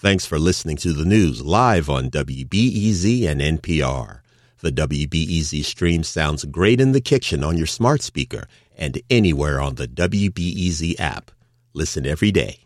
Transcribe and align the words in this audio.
Thanks 0.00 0.24
for 0.24 0.38
listening 0.38 0.78
to 0.78 0.94
the 0.94 1.04
news 1.04 1.42
live 1.42 1.90
on 1.90 2.08
WBEZ 2.08 3.28
and 3.28 3.38
NPR. 3.38 4.20
The 4.60 4.72
WBEZ 4.72 5.62
stream 5.62 6.04
sounds 6.04 6.46
great 6.46 6.80
in 6.80 6.92
the 6.92 7.02
kitchen 7.02 7.44
on 7.44 7.58
your 7.58 7.66
smart 7.66 8.00
speaker 8.00 8.46
and 8.78 8.98
anywhere 9.10 9.60
on 9.60 9.74
the 9.74 9.86
WBEZ 9.86 10.98
app. 10.98 11.30
Listen 11.74 12.06
every 12.06 12.30
day. 12.30 12.60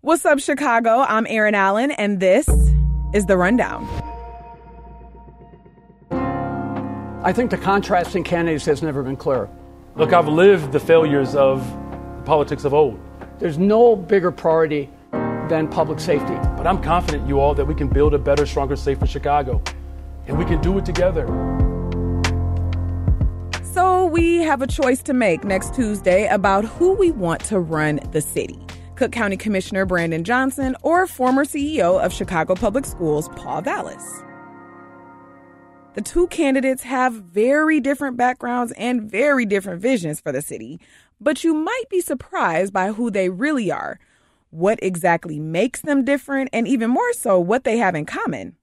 What's 0.00 0.26
up, 0.26 0.40
Chicago? 0.40 1.04
I'm 1.08 1.28
Erin 1.28 1.54
Allen, 1.54 1.92
and 1.92 2.18
this 2.18 2.48
is 3.12 3.26
The 3.26 3.36
Rundown. 3.36 3.84
I 7.22 7.32
think 7.32 7.52
the 7.52 7.56
contrast 7.56 8.16
in 8.16 8.24
candidates 8.24 8.64
has 8.64 8.82
never 8.82 9.04
been 9.04 9.16
clearer. 9.16 9.48
Look, 9.94 10.12
I've 10.12 10.26
lived 10.26 10.72
the 10.72 10.80
failures 10.80 11.36
of 11.36 11.64
the 12.16 12.22
politics 12.24 12.64
of 12.64 12.74
old. 12.74 12.98
There's 13.38 13.58
no 13.58 13.94
bigger 13.94 14.32
priority 14.32 14.90
than 15.48 15.68
public 15.68 16.00
safety. 16.00 16.34
But 16.56 16.66
I'm 16.66 16.82
confident, 16.82 17.28
you 17.28 17.40
all, 17.40 17.54
that 17.54 17.64
we 17.64 17.74
can 17.74 17.88
build 17.88 18.14
a 18.14 18.18
better, 18.18 18.46
stronger, 18.46 18.76
safer 18.76 19.06
Chicago. 19.06 19.62
And 20.26 20.38
we 20.38 20.44
can 20.44 20.60
do 20.60 20.78
it 20.78 20.84
together. 20.84 21.26
So 23.62 24.06
we 24.06 24.36
have 24.38 24.62
a 24.62 24.66
choice 24.66 25.02
to 25.02 25.12
make 25.12 25.44
next 25.44 25.74
Tuesday 25.74 26.26
about 26.28 26.64
who 26.64 26.92
we 26.92 27.10
want 27.10 27.42
to 27.46 27.58
run 27.58 28.00
the 28.12 28.20
city. 28.20 28.64
Cook 28.94 29.10
County 29.10 29.36
Commissioner 29.36 29.84
Brandon 29.84 30.22
Johnson 30.22 30.76
or 30.82 31.06
former 31.06 31.44
CEO 31.44 32.00
of 32.00 32.12
Chicago 32.12 32.54
Public 32.54 32.86
Schools, 32.86 33.28
Paul 33.30 33.62
Vallas. 33.62 34.22
The 35.94 36.02
two 36.02 36.28
candidates 36.28 36.82
have 36.84 37.14
very 37.14 37.80
different 37.80 38.16
backgrounds 38.16 38.72
and 38.76 39.10
very 39.10 39.44
different 39.46 39.80
visions 39.80 40.20
for 40.20 40.32
the 40.32 40.42
city, 40.42 40.80
but 41.20 41.44
you 41.44 41.54
might 41.54 41.84
be 41.90 42.00
surprised 42.00 42.72
by 42.72 42.92
who 42.92 43.10
they 43.10 43.28
really 43.28 43.70
are 43.70 43.98
what 44.54 44.78
exactly 44.82 45.40
makes 45.40 45.80
them 45.80 46.04
different, 46.04 46.48
and 46.52 46.68
even 46.68 46.90
more 46.90 47.12
so, 47.12 47.38
what 47.40 47.64
they 47.64 47.78
have 47.78 47.94
in 47.94 48.06
common. 48.06 48.56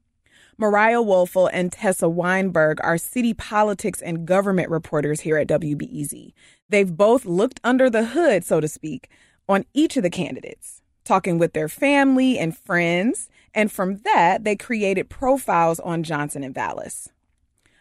Mariah 0.58 1.02
Woelfel 1.02 1.50
and 1.52 1.72
Tessa 1.72 2.08
Weinberg 2.08 2.80
are 2.84 2.98
city 2.98 3.34
politics 3.34 4.02
and 4.02 4.26
government 4.26 4.70
reporters 4.70 5.22
here 5.22 5.38
at 5.38 5.48
WBEZ. 5.48 6.34
They've 6.70 6.96
both 6.96 7.26
looked 7.26 7.60
under 7.64 7.90
the 7.90 8.06
hood, 8.06 8.46
so 8.46 8.60
to 8.60 8.68
speak, 8.68 9.10
on 9.50 9.66
each 9.74 9.98
of 9.98 10.04
the 10.04 10.10
candidates, 10.10 10.82
talking 11.04 11.38
with 11.38 11.54
their 11.54 11.68
family 11.68 12.38
and 12.38 12.58
friends, 12.58 13.28
and 13.54 13.72
from 13.72 13.98
that, 14.04 14.44
they 14.44 14.56
created 14.56 15.10
profiles 15.10 15.80
on 15.80 16.04
Johnson 16.04 16.44
and 16.44 16.56
Vallas. 16.56 17.10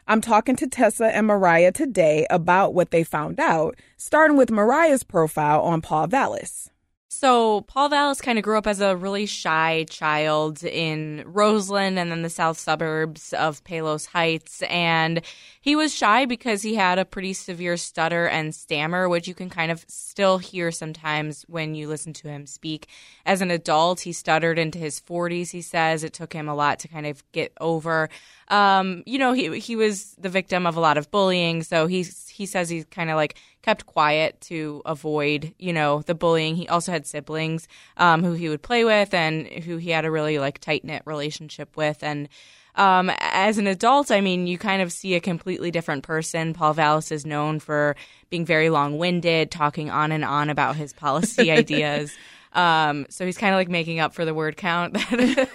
I'm 0.09 0.21
talking 0.21 0.57
to 0.57 0.67
Tessa 0.67 1.15
and 1.15 1.29
Mariah 1.29 1.71
today 1.71 2.27
about 2.31 2.75
what 2.75 2.91
they 2.91 3.05
found 3.05 3.39
out, 3.39 3.77
starting 3.97 4.37
with 4.37 4.51
Mariah's 4.51 5.05
profile 5.05 5.61
on 5.61 5.81
Paul 5.81 6.09
Vallas. 6.09 6.71
So 7.13 7.63
Paul 7.63 7.89
Vallas 7.89 8.21
kind 8.21 8.39
of 8.39 8.45
grew 8.45 8.57
up 8.57 8.69
as 8.69 8.81
a 8.81 8.95
really 8.95 9.27
shy 9.27 9.85
child 9.91 10.63
in 10.63 11.25
Roseland 11.27 11.99
and 11.99 12.09
then 12.09 12.23
the 12.23 12.31
south 12.31 12.57
suburbs 12.57 13.33
of 13.33 13.65
Palos 13.65 14.07
Heights. 14.07 14.63
And 14.63 15.21
he 15.63 15.77
was 15.77 15.95
shy 15.95 16.25
because 16.25 16.63
he 16.63 16.75
had 16.75 16.99
a 16.99 17.05
pretty 17.05 17.35
severe 17.35 17.77
stutter 17.77 18.27
and 18.27 18.55
stammer, 18.55 19.09
which 19.11 19.29
you 19.29 19.35
can 19.35 19.51
kind 19.51 19.71
of 19.71 19.85
still 19.89 20.39
hear 20.39 20.73
sometimes 20.73 21.43
when 21.49 21.75
you 21.75 21.87
listen 21.87 22.15
to 22.15 22.29
him 22.29 22.47
speak. 22.47 22.89
As 23.27 23.43
an 23.43 23.51
adult, 23.51 24.01
he 24.01 24.13
stuttered 24.15 24.59
into 24.59 24.79
his 24.79 24.99
40s, 25.01 25.51
he 25.51 25.61
says. 25.61 26.03
It 26.03 26.15
took 26.15 26.33
him 26.33 26.49
a 26.49 26.55
lot 26.55 26.79
to 26.81 26.89
kind 26.89 27.07
of 27.07 27.23
get 27.33 27.53
over. 27.61 28.09
Um, 28.49 29.03
you 29.05 29.19
know, 29.19 29.35
he 29.35 29.61
he 29.61 29.77
was 29.77 30.15
the 30.15 30.31
victim 30.31 30.67
of 30.67 30.77
a 30.77 30.81
lot 30.81 30.97
of 30.97 31.11
bullying, 31.11 31.63
so 31.63 31.87
he's 31.87 32.29
he 32.29 32.47
says 32.47 32.71
he 32.71 32.85
kind 32.85 33.11
of 33.11 33.17
like 33.17 33.37
kept 33.61 33.85
quiet 33.85 34.41
to 34.41 34.81
avoid, 34.87 35.55
you 35.59 35.75
know, 35.75 36.01
the 36.03 36.15
bullying. 36.15 36.57
He 36.57 36.67
also 36.69 36.91
had 36.91 37.07
siblings 37.07 37.69
um, 37.99 38.25
who 38.25 38.33
he 38.33 38.49
would 38.49 38.63
play 38.63 38.85
with 38.85 39.13
and 39.13 39.47
who 39.47 39.77
he 39.77 39.91
had 39.91 40.07
a 40.07 40.11
really 40.11 40.39
like 40.39 40.59
tight 40.59 40.85
knit 40.85 41.03
relationship 41.05 41.77
with, 41.77 42.03
and 42.03 42.31
um, 42.77 43.11
as 43.19 43.59
an 43.59 43.67
adult, 43.67 44.11
I 44.11 44.21
mean, 44.21 44.47
you 44.47 44.59
kind 44.59 44.83
of 44.83 44.93
see 44.93 45.15
a 45.15 45.21
completely 45.21 45.71
different 45.71 46.03
person. 46.03 46.55
Paul 46.55 46.75
Vallas 46.75 47.11
is 47.11 47.27
known 47.27 47.61
for 47.61 47.97
being 48.31 48.45
very 48.45 48.71
long 48.71 48.99
winded, 48.99 49.51
talking 49.51 49.91
on 49.91 50.13
and 50.13 50.25
on 50.25 50.51
about 50.51 50.77
his 50.77 50.93
policy 50.93 51.51
ideas. 51.51 52.13
Um, 52.53 53.07
so 53.11 53.27
he's 53.27 53.39
kind 53.39 53.55
of 53.55 53.59
like 53.59 53.69
making 53.69 54.01
up 54.01 54.15
for 54.15 54.25
the 54.25 54.35
word 54.35 54.57
count 54.57 54.97
I 55.11 55.47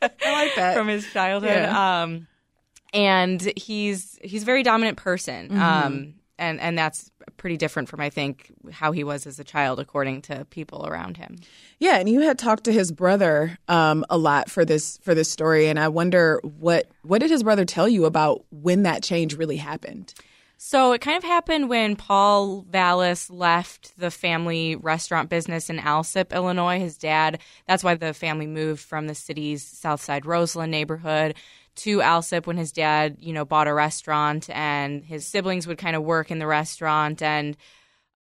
like 0.00 0.54
that. 0.56 0.74
from 0.76 0.88
his 0.88 1.10
childhood. 1.12 1.50
Yeah. 1.50 2.02
Um, 2.02 2.26
and 2.92 3.52
he's 3.56 4.18
he's 4.22 4.42
a 4.42 4.46
very 4.46 4.62
dominant 4.64 4.98
person. 4.98 5.48
Mm-hmm. 5.48 5.62
Um, 5.62 6.14
and 6.40 6.58
and 6.60 6.76
that's 6.76 7.10
pretty 7.36 7.56
different 7.56 7.88
from 7.88 8.00
I 8.00 8.10
think 8.10 8.52
how 8.72 8.90
he 8.90 9.04
was 9.04 9.26
as 9.26 9.38
a 9.38 9.44
child, 9.44 9.78
according 9.78 10.22
to 10.22 10.44
people 10.46 10.86
around 10.86 11.16
him. 11.16 11.36
Yeah, 11.78 11.96
and 11.96 12.08
you 12.08 12.20
had 12.20 12.38
talked 12.38 12.64
to 12.64 12.72
his 12.72 12.90
brother 12.90 13.58
um, 13.68 14.04
a 14.10 14.18
lot 14.18 14.50
for 14.50 14.64
this 14.64 14.98
for 15.02 15.14
this 15.14 15.30
story, 15.30 15.68
and 15.68 15.78
I 15.78 15.88
wonder 15.88 16.40
what 16.42 16.88
what 17.02 17.20
did 17.20 17.30
his 17.30 17.44
brother 17.44 17.64
tell 17.64 17.88
you 17.88 18.06
about 18.06 18.44
when 18.50 18.82
that 18.82 19.02
change 19.02 19.36
really 19.36 19.58
happened? 19.58 20.14
So 20.62 20.92
it 20.92 21.00
kind 21.00 21.16
of 21.16 21.24
happened 21.24 21.70
when 21.70 21.96
Paul 21.96 22.66
Vallas 22.68 23.30
left 23.30 23.98
the 23.98 24.10
family 24.10 24.76
restaurant 24.76 25.30
business 25.30 25.70
in 25.70 25.78
Alsip, 25.78 26.34
Illinois. 26.34 26.78
His 26.78 26.98
dad, 26.98 27.40
that's 27.66 27.82
why 27.82 27.94
the 27.94 28.12
family 28.12 28.46
moved 28.46 28.82
from 28.82 29.06
the 29.06 29.14
city's 29.14 29.66
South 29.66 30.02
Side 30.02 30.26
Roseland 30.26 30.70
neighborhood 30.70 31.34
to 31.76 31.98
Alsip 31.98 32.46
when 32.46 32.56
his 32.56 32.72
dad, 32.72 33.16
you 33.20 33.32
know, 33.32 33.44
bought 33.44 33.68
a 33.68 33.74
restaurant 33.74 34.50
and 34.50 35.04
his 35.04 35.26
siblings 35.26 35.66
would 35.66 35.78
kind 35.78 35.96
of 35.96 36.02
work 36.02 36.30
in 36.30 36.38
the 36.38 36.46
restaurant. 36.46 37.22
And 37.22 37.56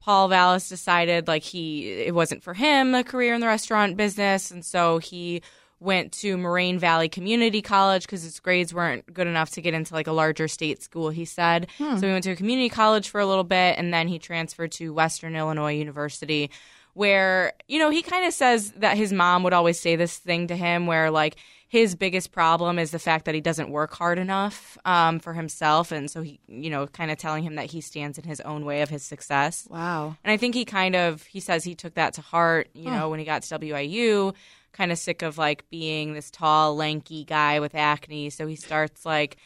Paul 0.01 0.27
Vallas 0.27 0.69
decided 0.69 1.27
like 1.27 1.43
he 1.43 1.89
it 1.89 2.13
wasn't 2.13 2.43
for 2.43 2.53
him 2.53 2.93
a 2.93 3.03
career 3.03 3.33
in 3.33 3.41
the 3.41 3.47
restaurant 3.47 3.97
business. 3.97 4.51
And 4.51 4.65
so 4.65 4.97
he 4.97 5.41
went 5.79 6.13
to 6.13 6.37
Moraine 6.37 6.79
Valley 6.79 7.09
Community 7.09 7.61
College 7.61 8.03
because 8.03 8.23
his 8.23 8.39
grades 8.39 8.73
weren't 8.73 9.13
good 9.13 9.27
enough 9.27 9.51
to 9.51 9.61
get 9.61 9.73
into 9.73 9.93
like 9.93 10.07
a 10.07 10.13
larger 10.13 10.47
state 10.47 10.81
school, 10.81 11.09
he 11.09 11.25
said. 11.25 11.67
Hmm. 11.77 11.97
So 11.97 12.07
he 12.07 12.13
went 12.13 12.23
to 12.23 12.31
a 12.31 12.35
community 12.35 12.69
college 12.69 13.09
for 13.09 13.19
a 13.19 13.25
little 13.25 13.43
bit 13.43 13.77
and 13.77 13.93
then 13.93 14.07
he 14.07 14.19
transferred 14.19 14.71
to 14.73 14.93
Western 14.93 15.35
Illinois 15.35 15.75
University 15.75 16.49
where, 16.93 17.53
you 17.67 17.79
know, 17.79 17.89
he 17.89 18.01
kind 18.01 18.25
of 18.25 18.33
says 18.33 18.71
that 18.77 18.97
his 18.97 19.11
mom 19.11 19.43
would 19.43 19.53
always 19.53 19.79
say 19.79 19.95
this 19.95 20.17
thing 20.17 20.47
to 20.47 20.55
him 20.55 20.85
where 20.85 21.11
like 21.11 21.35
his 21.73 21.95
biggest 21.95 22.31
problem 22.31 22.77
is 22.77 22.91
the 22.91 22.99
fact 22.99 23.25
that 23.25 23.33
he 23.33 23.41
doesn't 23.41 23.71
work 23.71 23.95
hard 23.95 24.19
enough 24.19 24.77
um, 24.85 25.17
for 25.17 25.33
himself. 25.33 25.91
And 25.91 26.07
so 26.07 26.21
he, 26.21 26.39
you 26.47 26.69
know, 26.69 26.85
kind 26.85 27.09
of 27.09 27.17
telling 27.17 27.43
him 27.43 27.55
that 27.55 27.65
he 27.65 27.81
stands 27.81 28.19
in 28.19 28.25
his 28.25 28.39
own 28.41 28.63
way 28.63 28.83
of 28.83 28.89
his 28.89 29.01
success. 29.01 29.67
Wow. 29.71 30.15
And 30.23 30.31
I 30.31 30.37
think 30.37 30.53
he 30.53 30.65
kind 30.65 30.95
of 30.95 31.23
he 31.23 31.39
says 31.39 31.63
he 31.63 31.73
took 31.73 31.95
that 31.95 32.13
to 32.13 32.21
heart, 32.21 32.69
you 32.75 32.91
know, 32.91 33.09
when 33.09 33.17
he 33.17 33.25
got 33.25 33.41
to 33.41 33.57
WIU, 33.57 34.35
kind 34.71 34.91
of 34.91 34.99
sick 34.99 35.23
of 35.23 35.39
like 35.39 35.67
being 35.71 36.13
this 36.13 36.29
tall, 36.29 36.75
lanky 36.75 37.23
guy 37.23 37.59
with 37.59 37.73
acne. 37.73 38.29
So 38.29 38.45
he 38.45 38.55
starts 38.55 39.03
like 39.03 39.37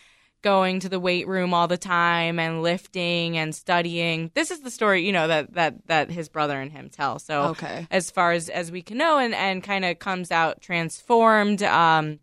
going 0.43 0.79
to 0.81 0.89
the 0.89 0.99
weight 0.99 1.27
room 1.27 1.53
all 1.53 1.67
the 1.67 1.77
time 1.77 2.39
and 2.39 2.61
lifting 2.61 3.37
and 3.37 3.53
studying. 3.55 4.31
This 4.35 4.51
is 4.51 4.61
the 4.61 4.71
story, 4.71 5.05
you 5.05 5.11
know, 5.11 5.27
that 5.27 5.53
that 5.53 5.87
that 5.87 6.11
his 6.11 6.29
brother 6.29 6.59
and 6.59 6.71
him 6.71 6.89
tell. 6.89 7.19
So 7.19 7.43
Okay. 7.49 7.87
as 7.91 8.11
far 8.11 8.31
as 8.31 8.47
as 8.49 8.71
we 8.71 8.81
can 8.81 8.97
know 8.97 9.17
and 9.17 9.33
and 9.33 9.63
kind 9.63 9.83
of 9.83 9.99
comes 9.99 10.31
out 10.31 10.61
transformed 10.61 11.63
um 11.63 12.19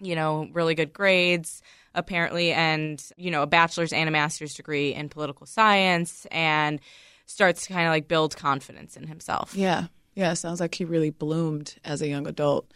you 0.00 0.14
know, 0.14 0.46
really 0.52 0.74
good 0.74 0.92
grades 0.92 1.62
apparently 1.94 2.52
and 2.52 3.02
you 3.16 3.30
know, 3.30 3.42
a 3.42 3.46
bachelor's 3.46 3.92
and 3.94 4.06
a 4.08 4.12
master's 4.12 4.52
degree 4.54 4.92
in 4.92 5.08
political 5.08 5.46
science 5.46 6.26
and 6.30 6.78
starts 7.24 7.66
to 7.66 7.72
kind 7.72 7.86
of 7.86 7.90
like 7.90 8.06
build 8.06 8.36
confidence 8.36 8.96
in 8.98 9.06
himself. 9.06 9.54
Yeah, 9.56 9.86
yeah. 10.14 10.34
Sounds 10.34 10.60
like 10.60 10.74
he 10.74 10.84
really 10.84 11.10
bloomed 11.10 11.76
as 11.84 12.02
a 12.02 12.06
young 12.06 12.26
adult. 12.26 12.70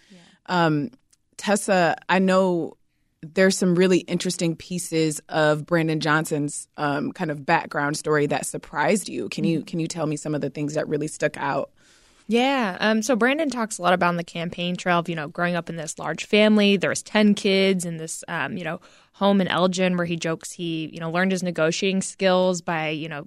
Um, 0.46 0.90
Tessa, 1.36 1.96
I 2.08 2.18
know 2.18 2.76
there's 3.22 3.56
some 3.56 3.74
really 3.74 3.98
interesting 3.98 4.56
pieces 4.56 5.20
of 5.28 5.66
Brandon 5.66 6.00
Johnson's 6.00 6.68
um, 6.76 7.12
kind 7.12 7.30
of 7.30 7.44
background 7.44 7.96
story 7.96 8.26
that 8.26 8.46
surprised 8.46 9.08
you. 9.08 9.28
Can 9.28 9.44
you 9.44 9.62
can 9.62 9.78
you 9.78 9.86
tell 9.86 10.06
me 10.06 10.16
some 10.16 10.34
of 10.34 10.40
the 10.40 10.50
things 10.50 10.74
that 10.74 10.88
really 10.88 11.08
stuck 11.08 11.36
out? 11.36 11.70
Yeah. 12.28 12.76
Um, 12.78 13.02
so 13.02 13.16
Brandon 13.16 13.50
talks 13.50 13.78
a 13.78 13.82
lot 13.82 13.92
about 13.92 14.10
on 14.10 14.16
the 14.16 14.22
campaign 14.22 14.76
trail 14.76 15.00
of, 15.00 15.08
you 15.08 15.16
know, 15.16 15.26
growing 15.26 15.56
up 15.56 15.68
in 15.68 15.74
this 15.74 15.98
large 15.98 16.26
family. 16.26 16.76
There 16.76 16.88
was 16.88 17.02
10 17.02 17.34
kids 17.34 17.84
in 17.84 17.96
this, 17.96 18.22
um, 18.28 18.56
you 18.56 18.62
know, 18.62 18.80
home 19.14 19.40
in 19.40 19.48
Elgin 19.48 19.96
where 19.96 20.06
he 20.06 20.14
jokes 20.14 20.52
he, 20.52 20.90
you 20.92 21.00
know, 21.00 21.10
learned 21.10 21.32
his 21.32 21.42
negotiating 21.42 22.02
skills 22.02 22.62
by, 22.62 22.90
you 22.90 23.08
know, 23.08 23.26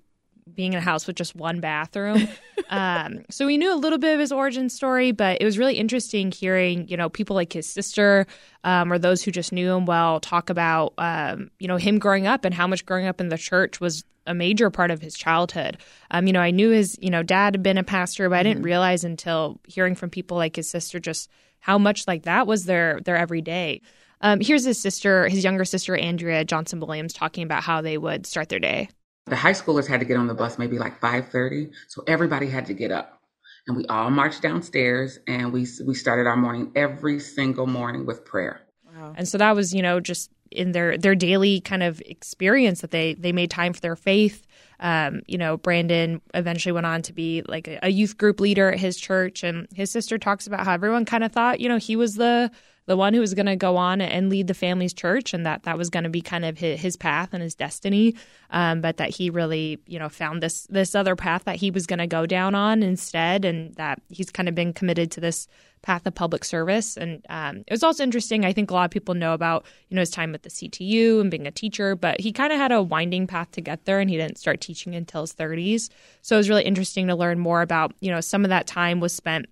being 0.54 0.74
in 0.74 0.80
a 0.80 0.81
house 0.81 1.07
with 1.07 1.16
just 1.16 1.36
one 1.36 1.60
bathroom. 1.60 2.28
um, 2.69 3.24
so 3.30 3.45
we 3.45 3.57
knew 3.57 3.74
a 3.74 3.75
little 3.75 3.98
bit 3.98 4.13
of 4.13 4.19
his 4.19 4.31
origin 4.31 4.69
story, 4.69 5.12
but 5.12 5.42
it 5.42 5.45
was 5.45 5.57
really 5.57 5.75
interesting 5.75 6.31
hearing, 6.31 6.88
you 6.88 6.98
know, 6.98 7.10
people 7.10 7.36
like 7.36 7.54
his 7.54 7.68
sister 7.68 8.25
um, 8.63 8.92
or 8.92 8.98
those 8.98 9.24
who 9.24 9.31
just 9.31 9.51
knew 9.51 9.74
him 9.74 9.86
well 9.86 10.19
talk 10.19 10.50
about, 10.50 10.94
um, 10.98 11.51
you 11.60 11.68
know, 11.68 11.78
him 11.78 12.00
growing 12.00 12.28
up 12.28 12.45
and 12.45 12.54
how 12.54 12.68
much 12.68 12.86
growing 12.86 13.06
up 13.06 13.22
in 13.22 13.30
the 13.30 13.38
church 13.38 13.80
was 13.80 14.04
a 14.25 14.34
major 14.34 14.69
part 14.69 14.92
of 14.92 15.01
his 15.01 15.16
childhood. 15.16 15.78
Um, 16.12 16.28
you 16.28 16.34
know, 16.34 16.40
I 16.40 16.51
knew 16.51 16.69
his, 16.69 16.98
you 17.01 17.10
know, 17.10 17.24
dad 17.24 17.56
had 17.56 17.63
been 17.63 17.78
a 17.78 17.84
pastor, 17.84 18.30
but 18.30 18.38
I 18.38 18.44
didn't 18.44 18.63
realize 18.63 19.04
until 19.04 19.60
hearing 19.68 19.96
from 19.96 20.10
people 20.10 20.38
like 20.38 20.56
his 20.56 20.69
sister 20.69 21.00
just 21.00 21.30
how 21.60 21.78
much 21.78 22.07
like 22.07 22.24
that 22.24 22.48
was 22.48 22.66
their 22.66 23.00
their 23.01 23.18
everyday. 23.18 23.81
Um, 24.22 24.39
here's 24.39 24.63
his 24.63 24.81
sister, 24.81 25.28
his 25.28 25.44
younger 25.44 25.66
sister 25.66 25.98
Andrea 25.98 26.46
Johnson 26.46 26.80
Williams, 26.80 27.13
talking 27.13 27.44
about 27.44 27.63
how 27.63 27.81
they 27.81 27.98
would 27.98 28.25
start 28.25 28.48
their 28.48 28.60
day. 28.60 28.89
The 29.25 29.36
high 29.36 29.54
schoolers 29.54 29.88
had 29.88 30.00
to 30.02 30.06
get 30.06 30.18
on 30.18 30.28
the 30.28 30.34
bus 30.34 30.58
maybe 30.58 30.78
like 30.78 31.00
5:30, 31.00 31.72
so 31.88 32.04
everybody 32.08 32.48
had 32.48 32.66
to 32.68 32.74
get 32.74 32.92
up. 32.92 33.20
and 33.68 33.78
we 33.78 33.86
all 33.86 34.10
marched 34.10 34.42
downstairs 34.42 35.20
and 35.25 35.54
we 35.54 35.66
we 35.86 35.94
started 35.94 36.28
our 36.28 36.36
morning 36.36 36.72
every 36.75 37.20
single 37.20 37.66
morning 37.66 38.06
with 38.06 38.25
prayer. 38.25 38.60
Wow. 38.94 39.14
And 39.16 39.28
so 39.28 39.38
that 39.38 39.56
was, 39.56 39.74
you 39.74 39.81
know, 39.81 40.00
just 40.00 40.30
in 40.52 40.72
their 40.72 40.98
their 40.98 41.16
daily 41.16 41.62
kind 41.62 41.84
of 41.84 42.02
experience 42.06 42.81
that 42.81 42.92
they 42.92 43.14
they 43.14 43.31
made 43.31 43.50
time 43.50 43.74
for 43.74 43.80
their 43.80 43.96
faith. 43.96 44.46
Um, 44.80 45.22
you 45.28 45.38
know, 45.38 45.58
Brandon 45.58 46.22
eventually 46.34 46.74
went 46.74 46.86
on 46.86 47.02
to 47.04 47.14
be 47.14 47.42
like 47.48 47.68
a, 47.68 47.80
a 47.84 47.90
youth 47.90 48.18
group 48.18 48.40
leader 48.40 48.72
at 48.72 48.80
his 48.80 48.98
church, 48.98 49.44
and 49.44 49.68
his 49.74 49.92
sister 49.92 50.18
talks 50.18 50.46
about 50.46 50.66
how 50.66 50.74
everyone 50.74 51.06
kind 51.06 51.24
of 51.24 51.31
thought, 51.31 51.60
you 51.60 51.70
know, 51.70 51.78
he 51.78 51.96
was 51.96 52.16
the 52.16 52.52
the 52.86 52.98
one 52.98 53.14
who 53.14 53.20
was 53.20 53.34
going 53.34 53.46
to 53.46 53.56
go 53.56 53.78
on 53.78 54.02
and 54.02 54.30
lead 54.30 54.48
the 54.48 54.54
family's 54.54 54.94
church, 54.94 55.34
and 55.34 55.46
that 55.46 55.64
that 55.64 55.78
was 55.78 55.90
going 55.90 56.04
to 56.04 56.10
be 56.10 56.22
kind 56.22 56.46
of 56.46 56.58
his, 56.58 56.80
his 56.80 56.98
path 56.98 57.30
and 57.34 57.42
his 57.42 57.56
destiny. 57.56 58.16
Um, 58.50 58.82
but 58.82 58.98
that 58.98 59.10
he 59.10 59.30
really, 59.30 59.80
you 59.88 60.00
know, 60.00 60.10
found 60.10 60.44
this 60.44 60.68
this 60.68 60.96
other 60.96 61.16
path 61.16 61.46
that 61.46 61.56
he 61.56 61.72
was 61.72 61.88
going 61.88 62.00
to 62.00 62.08
go 62.08 62.26
down 62.26 62.56
on 62.56 62.84
instead, 62.84 63.46
and 63.46 63.74
that 63.76 64.02
he's 64.10 64.30
kind 64.30 64.50
of 64.50 64.56
been 64.56 64.74
committed 64.74 65.12
to 65.12 65.22
this 65.22 65.48
path 65.82 66.06
of 66.06 66.16
public 66.16 66.44
service. 66.44 66.98
And 66.98 67.24
um, 67.30 67.58
it 67.68 67.72
was 67.72 67.84
also 67.84 68.04
interesting. 68.04 68.46
I 68.46 68.54
think 68.54 68.72
a 68.72 68.74
lot 68.74 68.86
of 68.86 68.92
people 68.92 69.14
know 69.14 69.34
about 69.34 69.66
you 69.90 69.96
know 69.96 70.02
his 70.02 70.10
time 70.10 70.34
at 70.34 70.44
the 70.44 70.50
CTU 70.50 71.22
and 71.22 71.30
being 71.32 71.48
a 71.48 71.52
teacher, 71.52 71.96
but 71.96 72.20
he 72.20 72.32
kind 72.32 72.52
of 72.52 72.60
had 72.60 72.72
a 72.72 72.82
winding 72.82 73.28
path 73.28 73.52
to 73.52 73.62
get 73.62 73.86
there, 73.86 74.00
and 74.00 74.10
he 74.10 74.18
didn't 74.18 74.38
start 74.38 74.62
teaching 74.62 74.96
until 74.96 75.22
his 75.22 75.34
30s. 75.34 75.90
So 76.22 76.36
it 76.36 76.40
was 76.40 76.50
really 76.50 76.64
interesting 76.64 77.08
to 77.08 77.16
learn 77.16 77.40
more 77.40 77.62
about 77.62 77.94
you 78.00 78.12
know 78.12 78.22
some 78.22 78.44
of 78.44 78.50
that 78.50 78.68
time 78.68 79.00
was 79.00 79.14
spent 79.14 79.46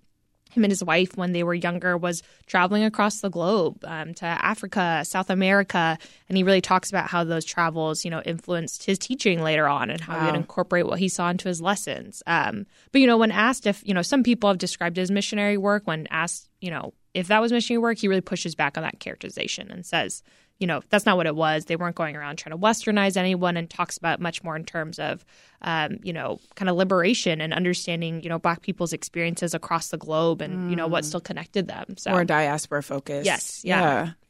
him 0.52 0.64
and 0.64 0.70
his 0.70 0.84
wife 0.84 1.16
when 1.16 1.32
they 1.32 1.42
were 1.42 1.54
younger 1.54 1.96
was 1.96 2.22
traveling 2.46 2.84
across 2.84 3.20
the 3.20 3.30
globe 3.30 3.82
um, 3.84 4.14
to 4.14 4.26
Africa, 4.26 5.02
South 5.04 5.30
America, 5.30 5.98
and 6.28 6.36
he 6.36 6.42
really 6.42 6.60
talks 6.60 6.90
about 6.90 7.08
how 7.08 7.24
those 7.24 7.44
travels, 7.44 8.04
you 8.04 8.10
know, 8.10 8.22
influenced 8.22 8.84
his 8.84 8.98
teaching 8.98 9.42
later 9.42 9.66
on 9.66 9.90
and 9.90 10.00
how 10.00 10.14
wow. 10.14 10.20
he 10.20 10.26
would 10.26 10.36
incorporate 10.36 10.86
what 10.86 10.98
he 10.98 11.08
saw 11.08 11.30
into 11.30 11.48
his 11.48 11.60
lessons. 11.60 12.22
Um, 12.26 12.66
but 12.92 13.00
you 13.00 13.06
know, 13.06 13.16
when 13.16 13.30
asked 13.30 13.66
if 13.66 13.82
you 13.86 13.94
know, 13.94 14.02
some 14.02 14.22
people 14.22 14.48
have 14.48 14.58
described 14.58 14.96
his 14.96 15.10
missionary 15.10 15.56
work. 15.56 15.86
When 15.86 16.06
asked, 16.10 16.48
you 16.60 16.70
know, 16.70 16.92
if 17.14 17.28
that 17.28 17.40
was 17.40 17.52
missionary 17.52 17.82
work, 17.82 17.98
he 17.98 18.08
really 18.08 18.20
pushes 18.20 18.54
back 18.54 18.76
on 18.76 18.82
that 18.82 19.00
characterization 19.00 19.70
and 19.70 19.84
says, 19.84 20.22
you 20.62 20.68
know, 20.68 20.80
that's 20.90 21.04
not 21.04 21.16
what 21.16 21.26
it 21.26 21.34
was. 21.34 21.64
They 21.64 21.74
weren't 21.74 21.96
going 21.96 22.14
around 22.16 22.36
trying 22.36 22.52
to 22.52 22.56
westernize 22.56 23.16
anyone 23.16 23.56
and 23.56 23.68
talks 23.68 23.96
about 23.96 24.20
much 24.20 24.44
more 24.44 24.54
in 24.54 24.64
terms 24.64 25.00
of, 25.00 25.24
um, 25.60 25.98
you 26.04 26.12
know, 26.12 26.38
kind 26.54 26.68
of 26.68 26.76
liberation 26.76 27.40
and 27.40 27.52
understanding, 27.52 28.22
you 28.22 28.28
know, 28.28 28.38
Black 28.38 28.62
people's 28.62 28.92
experiences 28.92 29.54
across 29.54 29.88
the 29.88 29.98
globe 29.98 30.40
and, 30.40 30.54
mm. 30.54 30.70
you 30.70 30.76
know, 30.76 30.86
what 30.86 31.02
mm. 31.02 31.08
still 31.08 31.20
connected 31.20 31.66
them. 31.66 31.96
So 31.98 32.12
More 32.12 32.24
diaspora 32.24 32.82
focus. 32.82 33.26
Yes. 33.26 33.62
Yeah. 33.64 33.80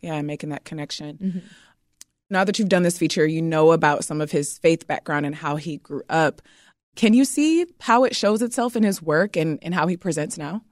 Yeah. 0.00 0.14
yeah 0.14 0.22
making 0.22 0.48
that 0.48 0.64
connection. 0.64 1.18
Mm-hmm. 1.18 1.38
Now 2.30 2.44
that 2.44 2.58
you've 2.58 2.70
done 2.70 2.82
this 2.82 2.96
feature, 2.96 3.26
you 3.26 3.42
know 3.42 3.72
about 3.72 4.04
some 4.04 4.22
of 4.22 4.30
his 4.30 4.56
faith 4.56 4.86
background 4.86 5.26
and 5.26 5.34
how 5.34 5.56
he 5.56 5.76
grew 5.76 6.02
up. 6.08 6.40
Can 6.96 7.12
you 7.12 7.26
see 7.26 7.66
how 7.78 8.04
it 8.04 8.16
shows 8.16 8.40
itself 8.40 8.74
in 8.74 8.82
his 8.82 9.02
work 9.02 9.36
and, 9.36 9.58
and 9.60 9.74
how 9.74 9.86
he 9.86 9.98
presents 9.98 10.38
now? 10.38 10.62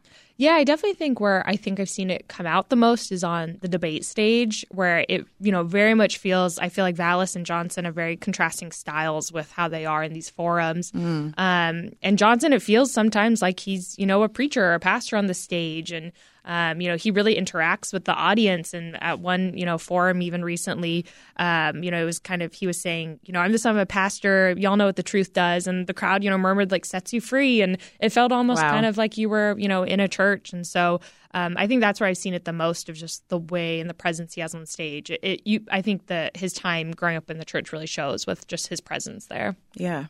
Yeah, 0.40 0.54
I 0.54 0.64
definitely 0.64 0.94
think 0.94 1.20
where 1.20 1.46
I 1.46 1.56
think 1.56 1.78
I've 1.78 1.90
seen 1.90 2.08
it 2.08 2.26
come 2.28 2.46
out 2.46 2.70
the 2.70 2.76
most 2.76 3.12
is 3.12 3.22
on 3.22 3.58
the 3.60 3.68
debate 3.68 4.06
stage, 4.06 4.64
where 4.70 5.04
it, 5.06 5.26
you 5.38 5.52
know, 5.52 5.64
very 5.64 5.92
much 5.92 6.16
feels, 6.16 6.58
I 6.58 6.70
feel 6.70 6.82
like 6.82 6.94
Vallas 6.94 7.36
and 7.36 7.44
Johnson 7.44 7.86
are 7.86 7.92
very 7.92 8.16
contrasting 8.16 8.72
styles 8.72 9.30
with 9.30 9.52
how 9.52 9.68
they 9.68 9.84
are 9.84 10.02
in 10.02 10.14
these 10.14 10.30
forums. 10.30 10.92
Mm. 10.92 11.34
Um, 11.36 11.90
and 12.02 12.16
Johnson, 12.16 12.54
it 12.54 12.62
feels 12.62 12.90
sometimes 12.90 13.42
like 13.42 13.60
he's, 13.60 13.94
you 13.98 14.06
know, 14.06 14.22
a 14.22 14.30
preacher 14.30 14.64
or 14.64 14.72
a 14.72 14.80
pastor 14.80 15.18
on 15.18 15.26
the 15.26 15.34
stage. 15.34 15.92
And 15.92 16.10
um, 16.44 16.80
you 16.80 16.88
know, 16.88 16.96
he 16.96 17.10
really 17.10 17.36
interacts 17.36 17.92
with 17.92 18.04
the 18.04 18.14
audience. 18.14 18.74
And 18.74 19.02
at 19.02 19.20
one, 19.20 19.56
you 19.56 19.64
know, 19.64 19.78
forum 19.78 20.22
even 20.22 20.44
recently, 20.44 21.06
um, 21.36 21.82
you 21.82 21.90
know, 21.90 22.02
it 22.02 22.06
was 22.06 22.18
kind 22.18 22.42
of 22.42 22.52
he 22.52 22.66
was 22.66 22.80
saying, 22.80 23.20
you 23.24 23.32
know, 23.32 23.40
I'm 23.40 23.52
the 23.52 23.58
son 23.58 23.76
of 23.76 23.82
a 23.82 23.86
pastor. 23.86 24.54
Y'all 24.56 24.76
know 24.76 24.86
what 24.86 24.96
the 24.96 25.02
truth 25.02 25.32
does, 25.32 25.66
and 25.66 25.86
the 25.86 25.94
crowd, 25.94 26.24
you 26.24 26.30
know, 26.30 26.38
murmured 26.38 26.70
like 26.70 26.84
sets 26.84 27.12
you 27.12 27.20
free, 27.20 27.62
and 27.62 27.78
it 28.00 28.10
felt 28.10 28.32
almost 28.32 28.62
wow. 28.62 28.70
kind 28.70 28.86
of 28.86 28.96
like 28.96 29.16
you 29.16 29.28
were, 29.28 29.54
you 29.58 29.68
know, 29.68 29.82
in 29.82 30.00
a 30.00 30.08
church. 30.08 30.52
And 30.52 30.66
so 30.66 31.00
um, 31.32 31.54
I 31.56 31.66
think 31.66 31.80
that's 31.80 32.00
where 32.00 32.08
I've 32.08 32.18
seen 32.18 32.34
it 32.34 32.44
the 32.44 32.52
most 32.52 32.88
of 32.88 32.96
just 32.96 33.28
the 33.28 33.38
way 33.38 33.80
and 33.80 33.88
the 33.88 33.94
presence 33.94 34.34
he 34.34 34.40
has 34.40 34.54
on 34.54 34.66
stage. 34.66 35.10
It, 35.10 35.20
it, 35.22 35.40
you, 35.44 35.60
I 35.70 35.82
think 35.82 36.06
that 36.06 36.36
his 36.36 36.52
time 36.52 36.90
growing 36.92 37.16
up 37.16 37.30
in 37.30 37.38
the 37.38 37.44
church 37.44 37.72
really 37.72 37.86
shows 37.86 38.26
with 38.26 38.46
just 38.46 38.66
his 38.68 38.80
presence 38.80 39.26
there. 39.26 39.56
Yeah. 39.74 40.06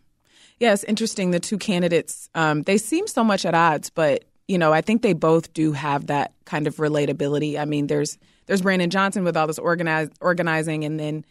Yeah, 0.59 0.75
it's 0.75 0.85
interesting. 0.85 1.31
The 1.31 1.41
two 1.41 1.57
candidates, 1.57 2.29
um, 2.35 2.63
they 2.63 2.77
seem 2.77 3.07
so 3.07 3.25
much 3.25 3.47
at 3.47 3.55
odds, 3.55 3.89
but 3.89 4.25
you 4.51 4.59
know, 4.59 4.73
I 4.73 4.81
think 4.81 5.03
they 5.03 5.13
both 5.13 5.53
do 5.53 5.71
have 5.71 6.09
that 6.09 6.33
kind 6.45 6.67
of 6.67 6.77
relatability. 6.79 7.57
I 7.57 7.65
mean, 7.65 7.87
there's 7.87 8.19
there's 8.47 8.63
Brandon 8.63 8.91
Johnson 8.91 9.23
with 9.23 9.37
all 9.37 9.47
this 9.47 9.61
organize, 9.61 10.11
organizing, 10.21 10.85
and 10.85 10.99
then 10.99 11.25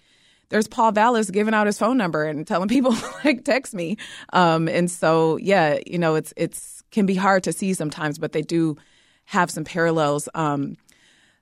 there's 0.47 0.69
Paul 0.69 0.93
Vallas 0.93 1.29
giving 1.29 1.53
out 1.53 1.67
his 1.67 1.77
phone 1.77 1.97
number 1.97 2.23
and 2.23 2.47
telling 2.47 2.69
people 2.69 2.95
like 3.25 3.43
text 3.43 3.73
me. 3.73 3.97
Um, 4.31 4.69
and 4.69 4.89
so, 4.89 5.35
yeah, 5.35 5.79
you 5.85 5.97
know, 5.97 6.15
it's 6.15 6.33
it's 6.37 6.81
can 6.91 7.05
be 7.05 7.15
hard 7.15 7.43
to 7.43 7.51
see 7.51 7.73
sometimes, 7.73 8.17
but 8.17 8.31
they 8.31 8.41
do 8.41 8.77
have 9.25 9.51
some 9.51 9.65
parallels. 9.65 10.29
Um, 10.33 10.77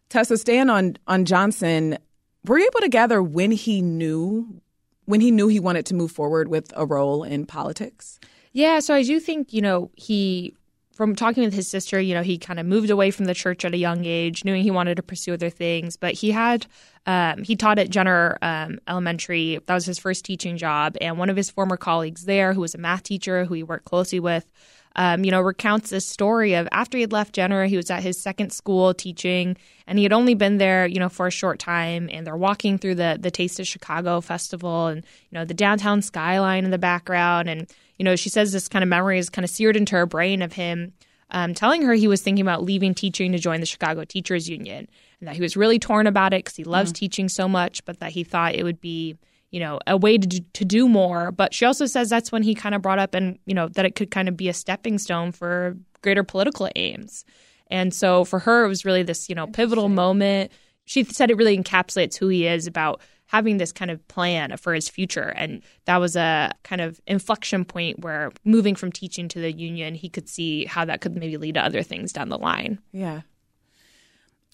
Tessa, 0.10 0.36
staying 0.36 0.72
on 0.72 0.98
on 1.06 1.26
Johnson, 1.26 2.00
were 2.44 2.58
you 2.58 2.66
able 2.66 2.80
to 2.80 2.90
gather 2.90 3.22
when 3.22 3.52
he 3.52 3.84
knew 3.84 4.62
when 5.06 5.22
he 5.22 5.30
knew 5.30 5.48
he 5.48 5.60
wanted 5.60 5.86
to 5.86 5.94
move 5.94 6.12
forward 6.12 6.48
with 6.48 6.74
a 6.76 6.88
role 6.88 7.24
in 7.24 7.46
politics? 7.46 8.20
Yeah, 8.52 8.80
so 8.80 8.96
I 8.96 9.04
do 9.04 9.20
think 9.20 9.54
you 9.54 9.62
know 9.62 9.92
he 9.94 10.56
from 10.98 11.16
talking 11.16 11.44
with 11.44 11.54
his 11.54 11.70
sister, 11.70 12.02
you 12.02 12.16
know, 12.16 12.24
he 12.24 12.40
kind 12.40 12.60
of 12.60 12.66
moved 12.66 12.90
away 12.90 13.12
from 13.12 13.26
the 13.26 13.36
church 13.36 13.64
at 13.64 13.72
a 13.72 13.78
young 13.78 14.04
age, 14.04 14.44
knowing 14.44 14.64
he 14.64 14.72
wanted 14.72 14.96
to 14.96 15.04
pursue 15.04 15.34
other 15.34 15.52
things. 15.52 15.96
But 15.96 16.16
he 16.16 16.32
had, 16.32 16.66
um, 17.06 17.44
he 17.44 17.56
taught 17.56 17.78
at 17.78 17.92
Jenner 17.92 18.40
um, 18.42 18.80
Elementary. 18.88 19.60
That 19.68 19.76
was 19.76 19.86
his 19.86 20.00
first 20.00 20.26
teaching 20.26 20.58
job. 20.58 20.98
And 21.00 21.20
one 21.20 21.30
of 21.30 21.38
his 21.38 21.52
former 21.52 21.78
colleagues 21.78 22.26
there, 22.26 22.54
who 22.54 22.62
was 22.62 22.74
a 22.74 22.80
math 22.80 23.04
teacher 23.04 23.46
who 23.46 23.54
he 23.54 23.62
worked 23.62 23.86
closely 23.86 24.20
with, 24.20 24.52
um, 24.96 25.24
you 25.24 25.30
know, 25.30 25.40
recounts 25.40 25.92
this 25.92 26.08
story 26.08 26.56
of 26.56 26.68
after 26.72 26.98
he 26.98 27.02
had 27.02 27.12
left 27.12 27.36
Jenner, 27.36 27.66
he 27.66 27.78
was 27.78 27.92
at 27.92 28.02
his 28.02 28.20
second 28.20 28.52
school 28.52 28.96
teaching, 28.96 29.56
and 29.86 30.00
he 30.00 30.04
had 30.04 30.14
only 30.14 30.34
been 30.34 30.58
there, 30.58 30.88
you 30.88 31.00
know, 31.00 31.10
for 31.10 31.28
a 31.28 31.32
short 31.32 31.60
time. 31.60 32.10
And 32.12 32.26
they're 32.26 32.36
walking 32.36 32.80
through 32.80 32.96
the 32.96 33.20
the 33.22 33.30
Taste 33.30 33.60
of 33.60 33.68
Chicago 33.68 34.20
festival, 34.20 34.88
and 34.88 35.06
you 35.30 35.38
know, 35.38 35.46
the 35.46 35.54
downtown 35.54 36.02
skyline 36.02 36.66
in 36.66 36.72
the 36.72 36.80
background, 36.80 37.48
and 37.48 37.72
you 37.98 38.04
know, 38.06 38.16
she 38.16 38.30
says 38.30 38.52
this 38.52 38.68
kind 38.68 38.84
of 38.84 38.90
memory 38.90 39.20
is 39.20 39.30
kind 39.30 39.44
of 39.44 39.50
seared 39.50 39.76
into 39.76 39.96
her 39.96 40.06
brain 40.06 40.42
of 40.42 40.54
him 40.54 40.94
um, 41.32 41.54
telling 41.54 41.82
her 41.82 41.94
he 41.94 42.08
was 42.08 42.22
thinking 42.22 42.42
about 42.42 42.64
leaving 42.64 42.94
teaching 42.94 43.32
to 43.34 43.40
join 43.40 43.60
the 43.60 43.66
Chicago 43.66 44.04
Teachers 44.06 44.50
Union, 44.50 44.88
and 45.20 45.28
that 45.28 45.36
he 45.36 45.42
was 45.42 45.58
really 45.58 45.80
torn 45.80 46.08
about 46.08 46.34
it 46.34 46.44
because 46.44 46.56
he 46.56 46.64
loves 46.64 46.92
mm-hmm. 46.92 47.00
teaching 47.00 47.30
so 47.30 47.48
much, 47.48 47.84
but 47.86 48.00
that 48.00 48.12
he 48.12 48.24
thought 48.24 48.56
it 48.56 48.64
would 48.64 48.80
be, 48.80 49.18
you 49.52 49.60
know, 49.60 49.80
a 49.86 49.98
way 49.98 50.18
to 50.18 50.26
do, 50.26 50.40
to 50.54 50.64
do 50.64 50.88
more. 50.88 51.32
But 51.32 51.54
she 51.54 51.66
also 51.66 51.86
says 51.86 52.10
that's 52.10 52.32
when 52.32 52.44
he 52.44 52.56
kind 52.56 52.76
of 52.76 52.82
brought 52.82 53.00
up 53.00 53.14
and 53.14 53.40
you 53.46 53.54
know 53.54 53.68
that 53.70 53.86
it 53.86 53.96
could 53.96 54.10
kind 54.10 54.30
of 54.30 54.38
be 54.38 54.48
a 54.48 54.54
stepping 54.54 54.98
stone 54.98 55.32
for 55.32 55.76
greater 56.02 56.24
political 56.24 56.70
aims. 56.76 57.26
And 57.70 57.94
so 57.94 58.24
for 58.24 58.40
her, 58.40 58.64
it 58.64 58.70
was 58.70 58.86
really 58.86 59.04
this 59.04 59.28
you 59.28 59.36
know 59.36 59.48
pivotal 59.48 59.90
moment. 59.90 60.52
She 60.86 61.04
said 61.04 61.30
it 61.30 61.36
really 61.36 61.58
encapsulates 61.58 62.18
who 62.18 62.30
he 62.30 62.48
is 62.48 62.68
about 62.68 63.02
having 63.28 63.58
this 63.58 63.72
kind 63.72 63.92
of 63.92 64.06
plan 64.08 64.56
for 64.58 64.74
his 64.74 64.90
future. 64.90 65.34
And 65.36 65.62
that 65.86 65.98
was 65.98 66.16
a 66.16 66.52
kind 66.64 66.82
of 66.82 67.00
inflection 67.06 67.66
point 67.66 68.00
where 68.00 68.32
moving 68.44 68.76
from 68.76 68.92
teaching 68.92 69.28
to 69.30 69.40
the 69.40 69.52
union, 69.52 69.96
he 69.96 70.10
could 70.10 70.30
see 70.30 70.66
how 70.66 70.86
that 70.86 71.02
could 71.02 71.16
maybe 71.16 71.38
lead 71.38 71.56
to 71.56 71.64
other 71.64 71.84
things 71.84 72.14
down 72.14 72.30
the 72.30 72.38
line. 72.38 72.80
Yeah. 72.92 73.22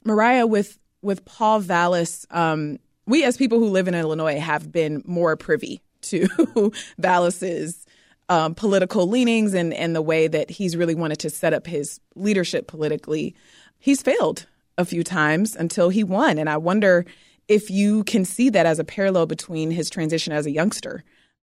Mariah, 0.03 0.48
with 0.48 0.80
with 1.01 1.24
Paul 1.25 1.60
Vallas, 1.60 2.25
um, 2.32 2.80
we 3.06 3.24
as 3.24 3.38
people 3.38 3.60
who 3.60 3.70
live 3.70 3.88
in 3.88 3.96
Illinois 3.96 4.39
have 4.39 4.72
been 4.72 5.03
more 5.06 5.36
privy 5.36 5.82
to 6.01 6.72
Vallas's 6.98 7.86
um, 8.30 8.56
political 8.56 9.08
leanings 9.08 9.53
and, 9.53 9.74
and 9.74 9.96
the 9.96 10.01
way 10.01 10.27
that 10.27 10.50
he's 10.50 10.75
really 10.77 10.96
wanted 10.96 11.20
to 11.20 11.30
set 11.30 11.53
up 11.53 11.68
his 11.68 12.00
leadership 12.15 12.68
politically. 12.68 13.36
He's 13.80 14.01
failed 14.01 14.48
a 14.77 14.86
few 14.86 15.03
times 15.03 15.56
until 15.56 15.89
he 15.89 16.03
won. 16.03 16.38
And 16.38 16.50
I 16.50 16.58
wonder 16.58 17.06
if 17.48 17.70
you 17.70 18.04
can 18.04 18.26
see 18.26 18.50
that 18.50 18.66
as 18.66 18.80
a 18.80 18.84
parallel 18.84 19.26
between 19.26 19.72
his 19.72 19.90
transition 19.90 20.34
as 20.34 20.46
a 20.46 20.52
youngster. 20.52 21.04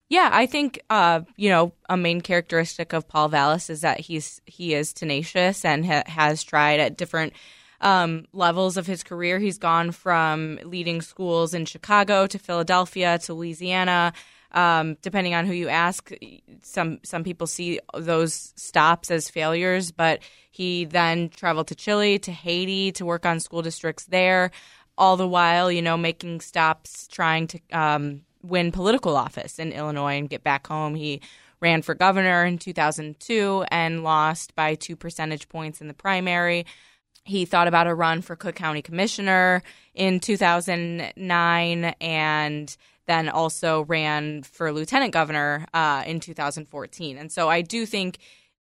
Yeah, 0.09 0.31
I 0.33 0.47
think 0.47 0.81
uh, 0.89 1.23
you 1.37 1.51
know 1.51 1.73
a 1.89 1.97
main 1.97 2.21
characteristic 2.21 2.93
of 2.93 3.09
Paul 3.09 3.29
Vallas 3.29 3.71
is 3.71 3.81
that 3.81 4.01
he's 4.01 4.41
he 4.47 4.75
is 4.75 4.93
tenacious 4.93 5.65
and 5.65 5.85
ha- 5.85 6.05
has 6.07 6.45
tried 6.45 6.79
at 6.79 6.97
different 6.97 7.33
um, 7.81 8.27
levels 8.33 8.77
of 8.77 8.87
his 8.87 9.03
career. 9.03 9.39
He's 9.39 9.59
gone 9.59 9.91
from 9.91 10.61
leading 10.65 11.03
schools 11.03 11.55
in 11.55 11.67
Chicago 11.67 12.27
to 12.29 12.39
Philadelphia 12.39 13.19
to 13.21 13.35
Louisiana. 13.35 14.13
Um, 14.53 14.97
depending 15.03 15.35
on 15.35 15.45
who 15.45 15.53
you 15.53 15.69
ask, 15.69 16.11
some 16.63 17.01
some 17.03 17.25
people 17.25 17.49
see 17.49 17.81
those 17.95 18.53
stops 18.55 19.11
as 19.11 19.29
failures, 19.29 19.91
but 19.91 20.21
he 20.53 20.85
then 20.85 21.31
traveled 21.31 21.67
to 21.69 21.75
Chile, 21.75 22.21
to 22.21 22.33
Haiti 22.33 22.93
to 22.93 23.05
work 23.05 23.27
on 23.27 23.41
school 23.41 23.61
districts 23.61 24.05
there 24.05 24.53
all 24.99 25.17
the 25.17 25.29
while, 25.29 25.71
you 25.71 25.83
know, 25.83 25.97
making 25.97 26.41
stops 26.41 27.07
trying 27.09 27.47
to 27.49 27.61
um, 27.73 28.23
win 28.43 28.73
political 28.73 29.17
office 29.17 29.59
in 29.59 29.73
Illinois 29.73 30.19
and 30.19 30.31
get 30.31 30.43
back 30.43 30.67
home. 30.67 30.95
He 30.95 31.21
ran 31.61 31.83
for 31.83 31.95
governor 31.95 32.45
in 32.45 32.59
2002 32.59 33.65
and 33.71 34.03
lost 34.03 34.55
by 34.55 34.75
two 34.75 34.97
percentage 34.97 35.49
points 35.49 35.81
in 35.81 35.89
the 35.89 35.95
primary. 35.95 36.67
He 37.25 37.45
thought 37.45 37.69
about 37.69 37.89
a 37.89 37.95
run 37.95 38.23
for 38.23 38.37
Cook 38.37 38.55
County 38.55 38.83
Commissioner 38.83 39.63
in 39.95 40.21
2009 40.21 41.85
and 42.01 42.77
then 43.07 43.29
also 43.29 43.85
ran 43.85 44.43
for 44.43 44.73
lieutenant 44.73 45.13
governor 45.13 45.67
uh, 45.75 46.05
in 46.07 46.21
2014. 46.21 47.19
And 47.19 47.33
so 47.33 47.49
I 47.49 47.63
do 47.63 47.87
think 47.87 48.19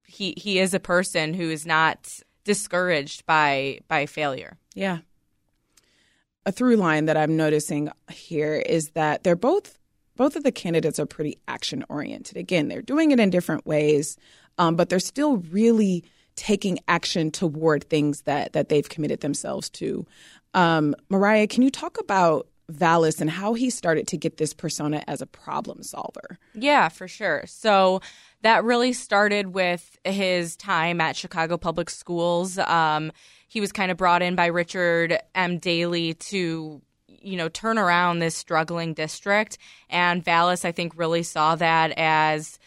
he 0.05 0.33
he 0.37 0.59
is 0.59 0.73
a 0.73 0.79
person 0.79 1.33
who 1.33 1.49
is 1.49 1.65
not 1.65 2.19
discouraged 2.45 3.25
by 3.25 3.79
by 3.87 4.05
failure. 4.05 4.57
Yeah. 4.73 4.99
A 6.47 6.51
through 6.53 6.77
line 6.77 7.07
that 7.07 7.17
I'm 7.17 7.35
noticing 7.35 7.89
here 8.09 8.55
is 8.55 8.91
that 8.91 9.25
they're 9.25 9.35
both 9.35 9.77
both 10.15 10.37
of 10.37 10.43
the 10.43 10.51
candidates 10.51 10.97
are 10.97 11.05
pretty 11.05 11.37
action 11.45 11.83
oriented. 11.89 12.37
Again, 12.37 12.69
they're 12.69 12.81
doing 12.81 13.11
it 13.11 13.19
in 13.19 13.29
different 13.29 13.65
ways, 13.65 14.17
um, 14.57 14.77
but 14.77 14.87
they're 14.87 14.99
still 14.99 15.37
really 15.37 16.05
taking 16.37 16.79
action 16.87 17.31
toward 17.31 17.83
things 17.89 18.21
that 18.21 18.53
that 18.53 18.69
they've 18.69 18.87
committed 18.87 19.19
themselves 19.19 19.69
to. 19.71 20.07
Um, 20.53 20.95
Mariah, 21.09 21.47
can 21.47 21.63
you 21.63 21.69
talk 21.69 21.99
about 21.99 22.47
Vallas 22.69 23.19
and 23.19 23.29
how 23.29 23.53
he 23.53 23.69
started 23.69 24.07
to 24.07 24.17
get 24.17 24.37
this 24.37 24.53
persona 24.53 25.03
as 25.05 25.21
a 25.21 25.25
problem 25.25 25.83
solver? 25.83 26.39
Yeah, 26.53 26.87
for 26.87 27.09
sure. 27.09 27.43
So 27.45 27.99
that 28.41 28.63
really 28.63 28.93
started 28.93 29.53
with 29.53 29.97
his 30.05 30.55
time 30.55 31.01
at 31.01 31.17
Chicago 31.17 31.57
Public 31.57 31.89
Schools. 31.89 32.57
Um, 32.57 33.11
he 33.47 33.61
was 33.61 33.71
kind 33.71 33.91
of 33.91 33.97
brought 33.97 34.21
in 34.21 34.35
by 34.35 34.47
Richard 34.47 35.17
M. 35.35 35.57
Daley 35.57 36.13
to 36.15 36.81
you 37.07 37.37
know 37.37 37.49
turn 37.49 37.77
around 37.77 38.19
this 38.19 38.35
struggling 38.35 38.93
district 38.93 39.57
and 39.89 40.23
Vallas 40.23 40.65
I 40.65 40.71
think 40.71 40.93
really 40.95 41.23
saw 41.23 41.55
that 41.55 41.93
as 41.97 42.59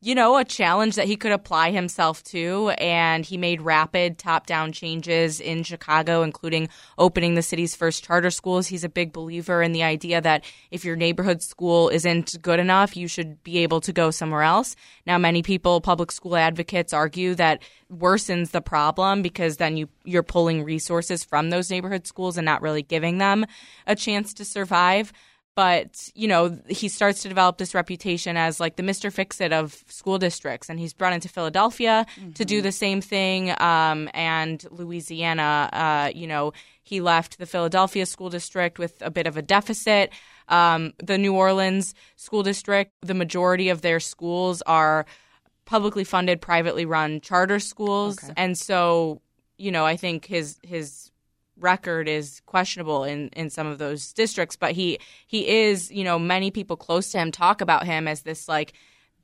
you 0.00 0.14
know, 0.14 0.36
a 0.36 0.44
challenge 0.44 0.94
that 0.94 1.06
he 1.06 1.16
could 1.16 1.32
apply 1.32 1.72
himself 1.72 2.22
to. 2.22 2.70
And 2.78 3.24
he 3.24 3.36
made 3.36 3.60
rapid 3.60 4.16
top 4.16 4.46
down 4.46 4.70
changes 4.72 5.40
in 5.40 5.64
Chicago, 5.64 6.22
including 6.22 6.68
opening 6.98 7.34
the 7.34 7.42
city's 7.42 7.74
first 7.74 8.04
charter 8.04 8.30
schools. 8.30 8.68
He's 8.68 8.84
a 8.84 8.88
big 8.88 9.12
believer 9.12 9.60
in 9.60 9.72
the 9.72 9.82
idea 9.82 10.20
that 10.20 10.44
if 10.70 10.84
your 10.84 10.94
neighborhood 10.94 11.42
school 11.42 11.88
isn't 11.88 12.40
good 12.40 12.60
enough, 12.60 12.96
you 12.96 13.08
should 13.08 13.42
be 13.42 13.58
able 13.58 13.80
to 13.80 13.92
go 13.92 14.12
somewhere 14.12 14.42
else. 14.42 14.76
Now, 15.04 15.18
many 15.18 15.42
people, 15.42 15.80
public 15.80 16.12
school 16.12 16.36
advocates, 16.36 16.92
argue 16.92 17.34
that 17.34 17.62
worsens 17.92 18.50
the 18.50 18.60
problem 18.60 19.22
because 19.22 19.56
then 19.56 19.76
you, 19.76 19.88
you're 20.04 20.22
pulling 20.22 20.62
resources 20.62 21.24
from 21.24 21.50
those 21.50 21.70
neighborhood 21.70 22.06
schools 22.06 22.36
and 22.36 22.44
not 22.44 22.62
really 22.62 22.82
giving 22.82 23.18
them 23.18 23.46
a 23.86 23.96
chance 23.96 24.32
to 24.34 24.44
survive 24.44 25.12
but 25.58 26.08
you 26.14 26.28
know 26.28 26.56
he 26.68 26.86
starts 26.86 27.22
to 27.22 27.28
develop 27.28 27.58
this 27.58 27.74
reputation 27.74 28.36
as 28.36 28.60
like 28.60 28.76
the 28.76 28.82
Mr. 28.84 29.12
Fix-It 29.12 29.52
of 29.52 29.82
school 29.88 30.16
districts, 30.16 30.68
and 30.68 30.78
he's 30.78 30.92
brought 30.92 31.12
into 31.12 31.28
Philadelphia 31.28 32.06
mm-hmm. 32.14 32.30
to 32.34 32.44
do 32.44 32.62
the 32.62 32.70
same 32.70 33.00
thing. 33.00 33.52
Um, 33.60 34.08
and 34.14 34.64
Louisiana, 34.70 35.68
uh, 35.72 36.10
you 36.14 36.28
know, 36.28 36.52
he 36.84 37.00
left 37.00 37.40
the 37.40 37.46
Philadelphia 37.46 38.06
school 38.06 38.30
district 38.30 38.78
with 38.78 39.02
a 39.02 39.10
bit 39.10 39.26
of 39.26 39.36
a 39.36 39.42
deficit. 39.42 40.12
Um, 40.46 40.92
the 41.02 41.18
New 41.18 41.34
Orleans 41.34 41.92
school 42.14 42.44
district, 42.44 42.92
the 43.02 43.14
majority 43.14 43.68
of 43.68 43.82
their 43.82 43.98
schools 43.98 44.62
are 44.62 45.06
publicly 45.64 46.04
funded, 46.04 46.40
privately 46.40 46.84
run 46.84 47.20
charter 47.20 47.58
schools, 47.58 48.22
okay. 48.22 48.32
and 48.36 48.56
so 48.56 49.22
you 49.56 49.72
know, 49.72 49.84
I 49.84 49.96
think 49.96 50.24
his 50.24 50.56
his 50.62 51.10
record 51.58 52.08
is 52.08 52.40
questionable 52.46 53.04
in, 53.04 53.28
in 53.28 53.50
some 53.50 53.66
of 53.66 53.78
those 53.78 54.12
districts, 54.12 54.56
but 54.56 54.72
he 54.72 54.98
he 55.26 55.48
is, 55.48 55.90
you 55.90 56.04
know, 56.04 56.18
many 56.18 56.50
people 56.50 56.76
close 56.76 57.10
to 57.12 57.18
him 57.18 57.30
talk 57.30 57.60
about 57.60 57.84
him 57.84 58.08
as 58.08 58.22
this 58.22 58.48
like 58.48 58.72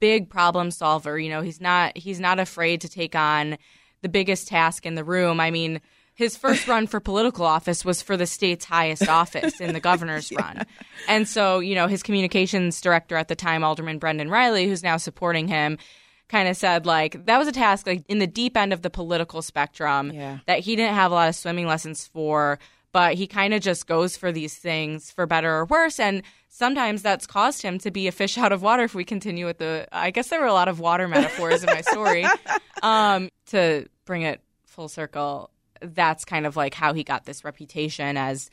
big 0.01 0.29
problem 0.29 0.71
solver. 0.71 1.19
You 1.19 1.31
know, 1.31 1.41
he's 1.41 1.61
not 1.61 1.97
he's 1.97 2.21
not 2.21 2.39
afraid 2.39 2.81
to 2.83 2.89
take 2.89 3.15
on 3.15 3.59
the 4.03 4.09
biggest 4.09 4.49
task 4.49 4.87
in 4.87 4.95
the 4.95 5.05
room. 5.05 5.41
I 5.41 5.51
mean, 5.51 5.81
his 6.15 6.37
first 6.37 6.69
run 6.69 6.87
for 6.87 7.01
political 7.01 7.45
office 7.45 7.85
was 7.85 8.03
for 8.03 8.17
the 8.17 8.27
state's 8.27 8.65
highest 8.65 9.09
office 9.09 9.61
in 9.61 9.73
the 9.73 9.81
governor's 9.81 10.31
yeah. 10.31 10.43
run. 10.43 10.67
And 11.09 11.29
so, 11.29 11.59
you 11.61 11.75
know, 11.75 11.87
his 11.87 12.03
communications 12.03 12.81
director 12.81 13.17
at 13.17 13.29
the 13.29 13.37
time, 13.37 13.65
Alderman 13.65 13.99
Brendan 13.99 14.31
Reilly, 14.31 14.67
who's 14.67 14.83
now 14.83 14.97
supporting 14.97 15.49
him, 15.49 15.79
kind 16.29 16.49
of 16.49 16.57
said 16.57 16.87
like 16.87 17.27
that 17.27 17.39
was 17.39 17.49
a 17.49 17.53
task 17.53 17.87
like 17.87 18.05
in 18.09 18.19
the 18.19 18.27
deep 18.27 18.57
end 18.57 18.73
of 18.73 18.83
the 18.83 18.91
political 18.91 19.43
spectrum 19.43 20.11
yeah. 20.13 20.39
that 20.47 20.61
he 20.61 20.75
didn't 20.75 20.95
have 20.95 21.11
a 21.11 21.15
lot 21.15 21.29
of 21.29 21.35
swimming 21.35 21.67
lessons 21.67 22.07
for 22.07 22.59
but 22.93 23.15
he 23.15 23.27
kind 23.27 23.53
of 23.53 23.61
just 23.61 23.87
goes 23.87 24.17
for 24.17 24.33
these 24.33 24.57
things 24.57 25.11
for 25.11 25.27
better 25.27 25.53
or 25.55 25.65
worse 25.67 26.01
and 26.01 26.23
sometimes 26.49 27.03
that's 27.03 27.27
caused 27.27 27.61
him 27.61 27.79
to 27.79 27.91
be 27.91 28.07
a 28.07 28.13
fish 28.13 28.39
out 28.39 28.53
of 28.53 28.63
water 28.63 28.85
if 28.85 28.95
we 28.95 29.05
continue 29.05 29.45
with 29.45 29.59
the 29.59 29.87
i 29.93 30.11
guess 30.11 30.29
there 30.29 30.41
were 30.41 30.47
a 30.47 30.53
lot 30.53 30.69
of 30.69 30.81
water 30.81 31.07
metaphors 31.07 31.63
in 31.63 31.67
my 31.67 31.83
story 31.83 32.25
um, 32.83 33.29
to 33.47 33.87
bring 34.05 34.23
it 34.23 34.41
full 34.65 34.89
circle 34.89 35.51
that's 35.81 36.25
kind 36.25 36.47
of 36.47 36.57
like 36.57 36.75
how 36.75 36.95
he 36.95 37.05
got 37.05 37.27
this 37.27 37.45
reputation 37.45 38.17
as 38.17 38.49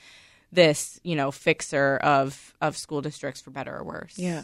this 0.51 0.99
you 1.03 1.15
know 1.15 1.31
fixer 1.31 1.97
of 1.97 2.53
of 2.61 2.75
school 2.75 3.01
districts 3.01 3.39
for 3.39 3.51
better 3.51 3.75
or 3.75 3.83
worse 3.83 4.17
yeah 4.17 4.43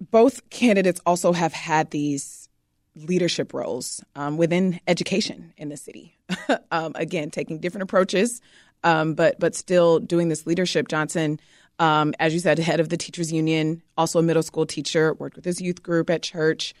both 0.00 0.48
candidates 0.50 1.00
also 1.06 1.32
have 1.32 1.52
had 1.52 1.90
these 1.90 2.48
leadership 2.94 3.52
roles 3.52 4.02
um, 4.14 4.36
within 4.36 4.80
education 4.86 5.52
in 5.56 5.68
the 5.68 5.76
city. 5.76 6.16
um, 6.70 6.92
again, 6.94 7.30
taking 7.30 7.58
different 7.58 7.82
approaches, 7.82 8.40
um, 8.84 9.14
but 9.14 9.38
but 9.38 9.54
still 9.54 9.98
doing 9.98 10.28
this 10.28 10.46
leadership. 10.46 10.88
Johnson, 10.88 11.38
um, 11.78 12.14
as 12.18 12.32
you 12.32 12.40
said, 12.40 12.58
head 12.58 12.80
of 12.80 12.88
the 12.88 12.96
teachers 12.96 13.32
union, 13.32 13.82
also 13.96 14.18
a 14.18 14.22
middle 14.22 14.42
school 14.42 14.66
teacher, 14.66 15.14
worked 15.14 15.36
with 15.36 15.44
his 15.44 15.60
youth 15.60 15.82
group 15.82 16.10
at 16.10 16.22
church. 16.22 16.74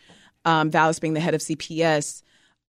Um, 0.44 0.70
Vallas 0.70 1.00
being 1.00 1.14
the 1.14 1.20
head 1.20 1.34
of 1.34 1.40
CPS. 1.40 2.22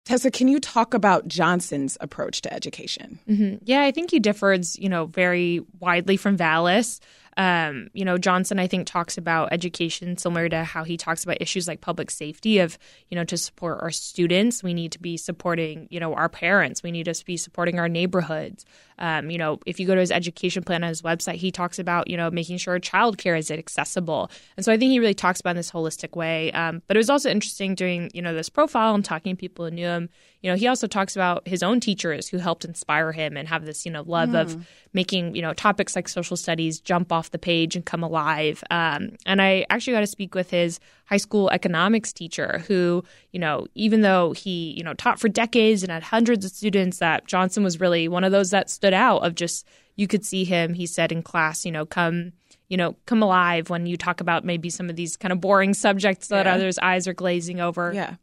Tessa, 0.07 0.31
can 0.31 0.47
you 0.47 0.61
talk 0.61 0.95
about 0.95 1.27
Johnson's 1.27 1.99
approach 2.01 2.41
to 2.43 2.53
education? 2.53 3.19
Mm-hmm. 3.29 3.57
Yeah, 3.65 3.83
I 3.83 3.91
think 3.91 4.13
he 4.13 4.21
differs, 4.21 4.79
you 4.79 4.89
know, 4.89 5.07
very 5.07 5.63
widely 5.81 6.17
from 6.17 6.37
Vallas. 6.37 7.01
Um, 7.37 7.89
you 7.93 8.05
know, 8.05 8.17
Johnson, 8.17 8.59
I 8.59 8.67
think, 8.67 8.87
talks 8.87 9.19
about 9.19 9.53
education 9.53 10.17
similar 10.17 10.49
to 10.49 10.65
how 10.65 10.85
he 10.85 10.97
talks 10.97 11.23
about 11.23 11.37
issues 11.41 11.69
like 11.69 11.83
public 11.83 12.11
safety 12.11 12.61
of, 12.61 12.79
you 13.11 13.15
know, 13.15 13.25
to 13.25 13.37
support 13.37 13.79
our 13.83 13.91
students, 13.91 14.63
we 14.63 14.73
need 14.73 14.93
to 14.93 14.99
be 14.99 15.17
supporting, 15.17 15.87
you 15.91 16.01
know, 16.01 16.15
our 16.15 16.29
parents. 16.29 16.83
We 16.83 16.91
need 16.91 17.05
to 17.05 17.25
be 17.25 17.37
supporting 17.37 17.79
our 17.79 17.89
neighborhoods. 17.89 18.65
Um, 18.99 19.31
you 19.31 19.37
know, 19.37 19.61
if 19.67 19.79
you 19.79 19.87
go 19.87 19.95
to 19.95 20.01
his 20.01 20.11
education 20.11 20.63
plan 20.63 20.83
on 20.83 20.89
his 20.89 21.03
website, 21.03 21.35
he 21.35 21.51
talks 21.51 21.79
about, 21.79 22.09
you 22.09 22.17
know, 22.17 22.31
making 22.31 22.57
sure 22.57 22.81
childcare 22.81 23.39
is 23.39 23.51
accessible. 23.51 24.31
And 24.57 24.65
so 24.65 24.73
I 24.73 24.79
think 24.79 24.91
he 24.91 24.99
really 24.99 25.13
talks 25.13 25.41
about 25.41 25.51
in 25.51 25.57
this 25.57 25.71
holistic 25.71 26.17
way. 26.17 26.51
Um, 26.53 26.81
but 26.87 26.97
it 26.97 27.01
was 27.01 27.11
also 27.11 27.29
interesting 27.29 27.75
doing, 27.75 28.11
you 28.15 28.23
know, 28.23 28.33
this 28.33 28.49
profile 28.49 28.95
and 28.95 29.05
talking 29.05 29.37
to 29.37 29.39
people 29.39 29.67
who 29.67 29.73
knew 29.73 29.87
him. 29.87 30.09
You 30.43 30.51
know, 30.51 30.57
he 30.57 30.67
also 30.67 30.87
talks 30.87 31.17
about 31.17 31.47
his 31.47 31.63
own 31.63 31.81
teachers 31.81 32.29
who 32.29 32.39
helped 32.39 32.65
inspire 32.65 33.13
him 33.13 33.37
and 33.37 33.49
have 33.49 33.65
this, 33.65 33.85
you 33.85 33.93
know, 33.93 34.03
love 34.07 34.31
mm. 34.31 34.41
of 34.41 34.69
making, 34.93 35.35
you 35.35 35.43
know, 35.43 35.53
topics 35.53 35.97
like 35.97 36.09
social 36.09 36.37
studies 36.37 36.81
jump 36.81 37.13
off 37.13 37.31
the 37.31 37.39
page 37.39 37.75
and 37.75 37.85
come 37.85 38.03
alive. 38.03 38.63
Um, 38.71 39.17
and 39.25 39.43
I 39.43 39.67
actually 39.71 39.95
got 39.95 40.01
to 40.01 40.07
speak 40.07 40.35
with 40.35 40.51
his 40.51 40.79
high 41.07 41.17
school 41.17 41.51
economics 41.51 42.13
teacher 42.13 42.63
who, 42.69 43.03
you 43.33 43.41
know, 43.41 43.67
even 43.75 44.03
though 44.03 44.33
he, 44.33 44.73
you 44.73 44.85
know, 44.85 44.95
taught 44.95 45.19
for 45.19 45.29
decades 45.29 45.83
and 45.83 45.91
had 45.91 46.03
hundreds 46.03 46.45
of 46.45 46.53
students, 46.53 46.99
that 46.99 47.27
Johnson 47.27 47.65
was 47.65 47.81
really 47.81 48.07
one 48.09 48.25
of 48.25 48.33
those 48.33 48.51
that 48.51 48.71
stood 48.71 48.95
out 48.95 49.19
of 49.19 49.35
just, 49.35 49.67
you 49.97 50.07
could 50.07 50.25
see 50.25 50.45
him, 50.45 50.75
he 50.75 50.87
said 50.87 51.13
in 51.13 51.23
class, 51.23 51.65
you 51.65 51.73
know, 51.73 51.87
come 51.87 52.33
you 52.69 52.77
know, 52.77 52.97
come 53.07 53.23
alive 53.23 53.71
when 53.71 53.87
you 53.87 53.97
talk 53.97 54.21
about 54.21 54.45
maybe 54.45 54.71
some 54.71 54.91
of 54.91 54.97
these 54.97 55.17
kind 55.17 55.33
of 55.33 55.41
boring 55.41 55.73
subjects 55.73 56.29
that 56.29 56.47
yeah. 56.47 56.55
others' 56.55 56.79
eyes 56.79 57.07
are 57.07 57.15
glazing 57.15 57.61
over. 57.61 57.93
Yeah. 57.95 58.17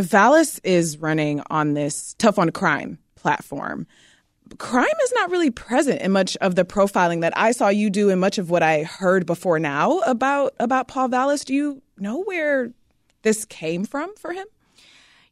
Vallas 0.00 0.60
is 0.64 0.98
running 0.98 1.42
on 1.50 1.74
this 1.74 2.14
tough 2.18 2.38
on 2.38 2.50
crime 2.50 2.98
platform 3.16 3.86
crime 4.58 4.86
is 5.04 5.12
not 5.12 5.30
really 5.30 5.50
present 5.50 6.00
in 6.02 6.12
much 6.12 6.36
of 6.38 6.54
the 6.54 6.64
profiling 6.64 7.20
that 7.20 7.32
I 7.36 7.52
saw 7.52 7.68
you 7.68 7.90
do 7.90 8.10
and 8.10 8.20
much 8.20 8.38
of 8.38 8.50
what 8.50 8.62
I 8.62 8.82
heard 8.82 9.26
before 9.26 9.58
now 9.58 10.00
about 10.00 10.54
about 10.58 10.88
Paul 10.88 11.08
Vallas. 11.08 11.44
Do 11.44 11.54
you 11.54 11.82
know 11.98 12.22
where 12.22 12.70
this 13.22 13.44
came 13.44 13.84
from 13.84 14.14
for 14.16 14.32
him? 14.32 14.46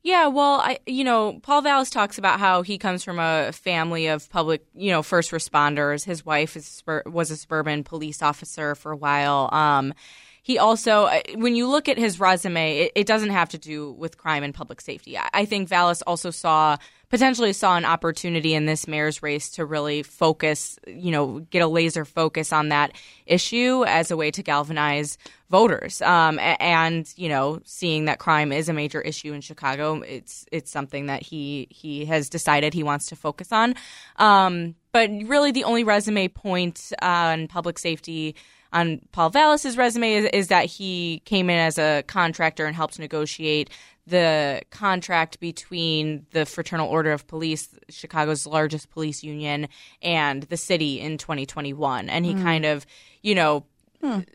Yeah, 0.03 0.29
well, 0.29 0.61
I 0.61 0.79
you 0.87 1.05
know, 1.05 1.41
Paul 1.43 1.63
Vallas 1.63 1.91
talks 1.91 2.19
about 2.19 2.39
how 2.39 2.63
he 2.63 2.79
comes 2.79 3.03
from 3.03 3.19
a 3.19 3.53
family 3.53 4.07
of 4.07 4.31
public, 4.31 4.65
you 4.75 4.91
know, 4.91 5.03
first 5.03 5.33
responders. 5.33 6.05
His 6.05 6.25
wife 6.25 6.57
is 6.57 6.83
was 7.07 7.31
a 7.31 7.37
suburban 7.37 7.85
police 7.85 8.23
officer 8.23 8.75
for 8.75 8.93
a 8.93 8.97
while. 8.97 9.49
Um, 9.53 9.95
he 10.43 10.59
also, 10.59 11.05
uh, 11.05 11.21
when 11.35 11.57
you 11.57 11.69
look 11.69 11.89
at 11.89 11.99
his 11.99 12.21
resume, 12.21 12.79
it, 12.79 12.93
it, 12.95 13.07
doesn't 13.07 13.31
have 13.31 13.51
to 13.51 13.59
do 13.59 13.93
with 13.93 14.17
crime 14.17 14.43
and 14.43 14.55
public 14.55 14.81
safety. 14.81 15.19
I, 15.19 15.29
I 15.33 15.45
think 15.45 15.69
Vallas 15.69 16.03
also 16.03 16.31
saw 16.31 16.77
potentially 17.11 17.53
saw 17.53 17.77
an 17.77 17.85
opportunity 17.85 18.55
in 18.55 18.67
this 18.67 18.87
mayor's 18.87 19.23
race 19.23 19.51
to 19.51 19.65
really 19.65 20.03
focus, 20.03 20.79
you 20.87 21.11
know, 21.11 21.41
get 21.51 21.63
a 21.63 21.67
laser 21.67 22.05
focus 22.05 22.53
on 22.53 22.69
that 22.69 22.93
issue 23.27 23.85
as 23.87 24.11
a 24.11 24.17
way 24.17 24.31
to 24.31 24.43
galvanize 24.43 25.17
voters. 25.49 26.03
Um, 26.03 26.39
and 26.39 27.11
you 27.17 27.29
know, 27.29 27.61
seeing 27.65 28.05
that 28.07 28.19
crime 28.19 28.53
is 28.53 28.69
a 28.69 28.75
major 28.75 29.01
issue 29.01 29.33
in 29.33 29.41
Chicago, 29.41 30.03
it's 30.03 30.45
it's 30.53 30.71
something 30.71 31.07
that 31.07 31.23
he 31.23 31.69
he 31.71 32.05
has 32.05 32.29
decided 32.29 32.75
he 32.75 32.83
wants 32.83 33.07
to 33.07 33.17
focus 33.17 33.53
on. 33.53 33.75
Um, 34.17 34.75
but 34.93 35.11
really, 35.25 35.53
the 35.53 35.65
only 35.65 35.85
resume 35.85 36.29
point 36.29 36.93
on 37.01 37.49
public 37.49 37.79
safety 37.79 38.35
on 38.73 39.01
Paul 39.13 39.31
Vallas's 39.31 39.77
resume 39.77 40.15
is, 40.15 40.25
is, 40.33 40.49
that 40.49 40.67
he 40.67 41.23
came 41.25 41.49
in 41.51 41.59
as 41.59 41.79
a 41.79 42.03
contractor 42.07 42.67
and 42.67 42.77
helped 42.77 42.99
negotiate 42.99 43.71
the 44.07 44.63
contract 44.71 45.39
between 45.41 46.27
the 46.33 46.47
Fraternal 46.47 46.89
Order 46.89 47.13
of 47.13 47.27
Police, 47.27 47.69
Chicago's 47.91 48.47
largest 48.47 48.91
police 48.91 49.23
union, 49.23 49.69
and 50.03 50.45
the 50.45 50.57
city 50.57 51.01
in 51.01 51.19
2021. 51.19 52.09
And 52.09 52.25
he 52.25 52.35
mm. 52.35 52.43
kind 52.43 52.65
of, 52.65 52.87
you 53.23 53.35
know, 53.35 53.65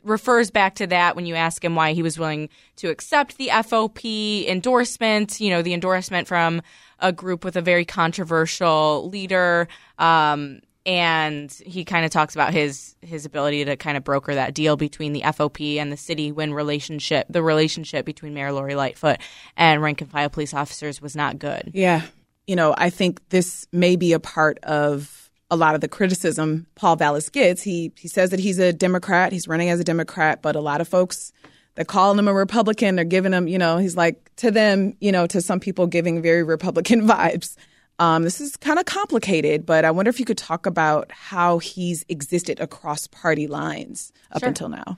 refers 0.03 0.51
back 0.51 0.75
to 0.75 0.87
that 0.87 1.15
when 1.15 1.25
you 1.25 1.35
ask 1.35 1.63
him 1.63 1.75
why 1.75 1.93
he 1.93 2.03
was 2.03 2.19
willing 2.19 2.49
to 2.77 2.89
accept 2.89 3.37
the 3.37 3.47
FOP 3.47 4.47
endorsement, 4.47 5.39
you 5.39 5.49
know, 5.49 5.61
the 5.61 5.73
endorsement 5.73 6.27
from 6.27 6.61
a 6.99 7.11
group 7.11 7.43
with 7.43 7.55
a 7.55 7.61
very 7.61 7.85
controversial 7.85 9.09
leader. 9.09 9.67
Um, 9.97 10.61
and 10.85 11.51
he 11.65 11.85
kind 11.85 12.05
of 12.05 12.11
talks 12.11 12.35
about 12.35 12.53
his 12.53 12.95
his 13.01 13.25
ability 13.25 13.65
to 13.65 13.77
kind 13.77 13.95
of 13.95 14.03
broker 14.03 14.35
that 14.35 14.53
deal 14.53 14.75
between 14.75 15.13
the 15.13 15.21
FOP 15.21 15.77
and 15.77 15.91
the 15.91 15.97
city 15.97 16.31
when 16.31 16.53
relationship 16.53 17.25
the 17.29 17.41
relationship 17.41 18.05
between 18.05 18.33
Mayor 18.33 18.51
Lori 18.51 18.75
Lightfoot 18.75 19.19
and 19.55 19.81
rank 19.81 20.01
and 20.01 20.11
file 20.11 20.29
police 20.29 20.53
officers 20.53 21.01
was 21.01 21.15
not 21.15 21.39
good. 21.39 21.71
Yeah. 21.73 22.01
You 22.47 22.57
know, 22.57 22.75
I 22.77 22.89
think 22.89 23.29
this 23.29 23.65
may 23.71 23.95
be 23.95 24.11
a 24.11 24.19
part 24.19 24.59
of 24.63 25.29
a 25.49 25.55
lot 25.55 25.75
of 25.75 25.81
the 25.81 25.87
criticism 25.87 26.67
Paul 26.75 26.97
Vallas 26.97 27.29
gets. 27.29 27.61
He 27.61 27.93
he 27.97 28.09
says 28.09 28.31
that 28.31 28.39
he's 28.39 28.59
a 28.59 28.73
Democrat, 28.73 29.31
he's 29.31 29.47
running 29.47 29.69
as 29.69 29.79
a 29.79 29.85
Democrat, 29.85 30.41
but 30.41 30.55
a 30.55 30.61
lot 30.61 30.81
of 30.81 30.87
folks 30.87 31.31
they're 31.75 31.85
calling 31.85 32.19
him 32.19 32.27
a 32.27 32.33
Republican 32.33 32.95
they're 32.95 33.05
giving 33.05 33.31
him, 33.31 33.47
you 33.47 33.57
know, 33.57 33.77
he's 33.77 33.95
like 33.95 34.29
to 34.37 34.51
them, 34.51 34.95
you 34.99 35.11
know, 35.11 35.27
to 35.27 35.41
some 35.41 35.59
people 35.61 35.87
giving 35.87 36.21
very 36.21 36.43
Republican 36.43 37.07
vibes. 37.07 37.55
Um, 37.99 38.23
this 38.23 38.41
is 38.41 38.57
kind 38.57 38.79
of 38.79 38.85
complicated, 38.85 39.65
but 39.65 39.85
I 39.85 39.91
wonder 39.91 40.09
if 40.09 40.19
you 40.19 40.25
could 40.25 40.37
talk 40.37 40.65
about 40.65 41.11
how 41.11 41.59
he's 41.59 42.03
existed 42.09 42.59
across 42.59 43.07
party 43.07 43.47
lines 43.47 44.11
up 44.31 44.39
Sure. 44.39 44.49
until 44.49 44.69
now. 44.69 44.97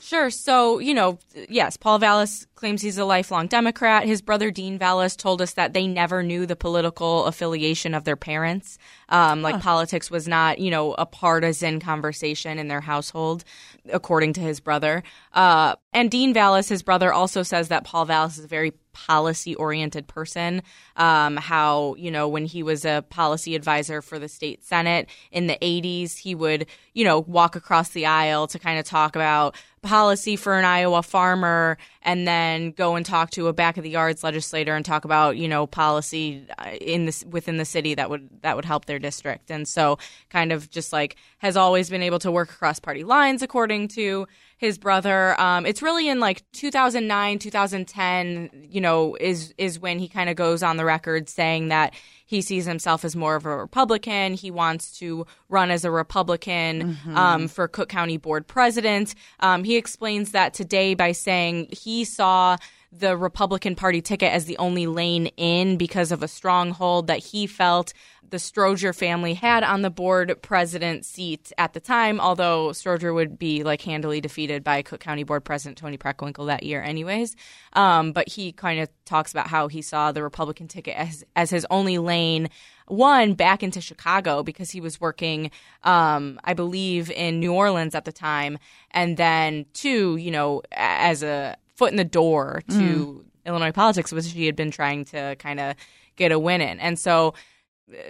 Sure. 0.00 0.28
So, 0.28 0.80
you 0.80 0.92
know, 0.92 1.18
yes, 1.48 1.78
Paul 1.78 1.98
Vallas 1.98 2.46
claims 2.56 2.82
he's 2.82 2.98
a 2.98 3.06
lifelong 3.06 3.46
Democrat. 3.46 4.04
His 4.04 4.20
brother 4.20 4.50
Dean 4.50 4.78
Vallas 4.78 5.16
told 5.16 5.40
us 5.40 5.54
that 5.54 5.72
they 5.72 5.86
never 5.86 6.22
knew 6.22 6.44
the 6.44 6.56
political 6.56 7.24
affiliation 7.24 7.94
of 7.94 8.04
their 8.04 8.14
parents. 8.14 8.76
Um, 9.08 9.40
like 9.40 9.62
politics 9.62 10.10
was 10.10 10.28
not, 10.28 10.58
you 10.58 10.70
know, 10.70 10.92
a 10.92 11.06
partisan 11.06 11.80
conversation 11.80 12.58
in 12.58 12.68
their 12.68 12.82
household, 12.82 13.44
according 13.90 14.34
to 14.34 14.42
his 14.42 14.60
brother. 14.60 15.02
Uh, 15.32 15.76
and 15.94 16.10
Dean 16.10 16.34
Vallas, 16.34 16.68
his 16.68 16.82
brother, 16.82 17.10
also 17.10 17.42
says 17.42 17.68
that 17.68 17.84
Paul 17.84 18.04
Vallas 18.04 18.36
is 18.36 18.44
a 18.44 18.48
very 18.48 18.74
policy 18.94 19.54
oriented 19.56 20.06
person. 20.06 20.62
Um, 20.96 21.36
how, 21.36 21.94
you 21.96 22.10
know, 22.10 22.28
when 22.28 22.46
he 22.46 22.62
was 22.62 22.86
a 22.86 23.04
policy 23.10 23.54
advisor 23.54 24.00
for 24.00 24.18
the 24.18 24.28
state 24.28 24.64
Senate 24.64 25.08
in 25.30 25.46
the 25.46 25.58
80s, 25.60 26.16
he 26.16 26.34
would, 26.34 26.66
you 26.94 27.04
know, 27.04 27.20
walk 27.20 27.56
across 27.56 27.90
the 27.90 28.06
aisle 28.06 28.46
to 28.46 28.58
kind 28.58 28.78
of 28.78 28.86
talk 28.86 29.14
about 29.14 29.54
policy 29.82 30.34
for 30.34 30.58
an 30.58 30.64
Iowa 30.64 31.02
farmer 31.02 31.76
and 32.02 32.26
then 32.26 32.70
go 32.70 32.96
and 32.96 33.04
talk 33.04 33.30
to 33.32 33.48
a 33.48 33.52
back 33.52 33.76
of 33.76 33.84
the 33.84 33.90
yards 33.90 34.24
legislator 34.24 34.74
and 34.74 34.84
talk 34.84 35.04
about, 35.04 35.36
you 35.36 35.46
know, 35.46 35.66
policy 35.66 36.46
uh, 36.58 36.70
in 36.80 37.04
this 37.04 37.24
within 37.24 37.58
the 37.58 37.64
city 37.64 37.94
that 37.94 38.08
would 38.08 38.28
that 38.42 38.56
would 38.56 38.64
help 38.64 38.86
their 38.86 38.98
district. 38.98 39.50
And 39.50 39.68
so 39.68 39.98
kind 40.30 40.52
of 40.52 40.70
just 40.70 40.92
like 40.92 41.16
has 41.38 41.56
always 41.56 41.90
been 41.90 42.02
able 42.02 42.18
to 42.20 42.32
work 42.32 42.50
across 42.50 42.80
party 42.80 43.04
lines 43.04 43.42
according 43.42 43.88
to 43.88 44.26
his 44.64 44.78
brother. 44.78 45.40
Um, 45.40 45.66
it's 45.66 45.82
really 45.82 46.08
in 46.08 46.20
like 46.20 46.42
2009, 46.52 47.38
2010, 47.38 48.50
you 48.70 48.80
know, 48.80 49.16
is 49.20 49.54
is 49.58 49.78
when 49.78 49.98
he 49.98 50.08
kind 50.08 50.28
of 50.28 50.36
goes 50.36 50.62
on 50.62 50.76
the 50.76 50.84
record 50.84 51.28
saying 51.28 51.68
that 51.68 51.94
he 52.26 52.40
sees 52.40 52.64
himself 52.64 53.04
as 53.04 53.14
more 53.14 53.36
of 53.36 53.46
a 53.46 53.56
Republican. 53.56 54.34
He 54.34 54.50
wants 54.50 54.98
to 54.98 55.26
run 55.48 55.70
as 55.70 55.84
a 55.84 55.90
Republican 55.90 56.98
um, 57.14 57.48
for 57.48 57.68
Cook 57.68 57.88
County 57.88 58.16
Board 58.16 58.46
President. 58.46 59.14
Um, 59.40 59.62
he 59.62 59.76
explains 59.76 60.32
that 60.32 60.54
today 60.54 60.94
by 60.94 61.12
saying 61.12 61.68
he 61.70 62.04
saw 62.04 62.56
the 62.90 63.16
Republican 63.16 63.74
Party 63.74 64.00
ticket 64.00 64.32
as 64.32 64.44
the 64.44 64.56
only 64.58 64.86
lane 64.86 65.26
in 65.36 65.76
because 65.76 66.12
of 66.12 66.22
a 66.22 66.28
stronghold 66.28 67.08
that 67.08 67.18
he 67.18 67.46
felt 67.46 67.92
the 68.30 68.36
Stroger 68.38 68.94
family 68.94 69.34
had 69.34 69.62
on 69.62 69.82
the 69.82 69.90
board 69.90 70.34
president 70.42 71.04
seat 71.04 71.52
at 71.58 71.72
the 71.72 71.80
time, 71.80 72.20
although 72.20 72.70
Stroger 72.70 73.14
would 73.14 73.38
be 73.38 73.62
like 73.62 73.82
handily 73.82 74.20
defeated 74.20 74.64
by 74.64 74.82
Cook 74.82 75.00
County 75.00 75.22
Board 75.22 75.44
President 75.44 75.78
Toni 75.78 75.98
Preckwinkle 75.98 76.46
that 76.46 76.62
year, 76.62 76.82
anyways. 76.82 77.36
Um, 77.74 78.12
but 78.12 78.28
he 78.28 78.52
kind 78.52 78.80
of 78.80 78.88
talks 79.04 79.30
about 79.30 79.48
how 79.48 79.68
he 79.68 79.82
saw 79.82 80.12
the 80.12 80.22
Republican 80.22 80.68
ticket 80.68 80.96
as, 80.96 81.24
as 81.36 81.50
his 81.50 81.66
only 81.70 81.98
lane 81.98 82.48
one 82.86 83.34
back 83.34 83.62
into 83.62 83.80
Chicago 83.80 84.42
because 84.42 84.70
he 84.70 84.80
was 84.80 85.00
working, 85.00 85.50
um, 85.82 86.38
I 86.44 86.54
believe, 86.54 87.10
in 87.10 87.40
New 87.40 87.52
Orleans 87.52 87.94
at 87.94 88.04
the 88.04 88.12
time, 88.12 88.58
and 88.90 89.16
then 89.16 89.66
two, 89.72 90.16
you 90.16 90.30
know, 90.30 90.62
as 90.72 91.22
a 91.22 91.56
foot 91.76 91.90
in 91.90 91.96
the 91.96 92.04
door 92.04 92.62
to 92.70 93.24
Illinois 93.46 93.72
politics, 93.72 94.12
which 94.12 94.30
he 94.30 94.46
had 94.46 94.56
been 94.56 94.70
trying 94.70 95.04
to 95.06 95.36
kind 95.36 95.60
of 95.60 95.76
get 96.16 96.32
a 96.32 96.38
win 96.38 96.60
in, 96.60 96.78
and 96.78 96.98
so 96.98 97.34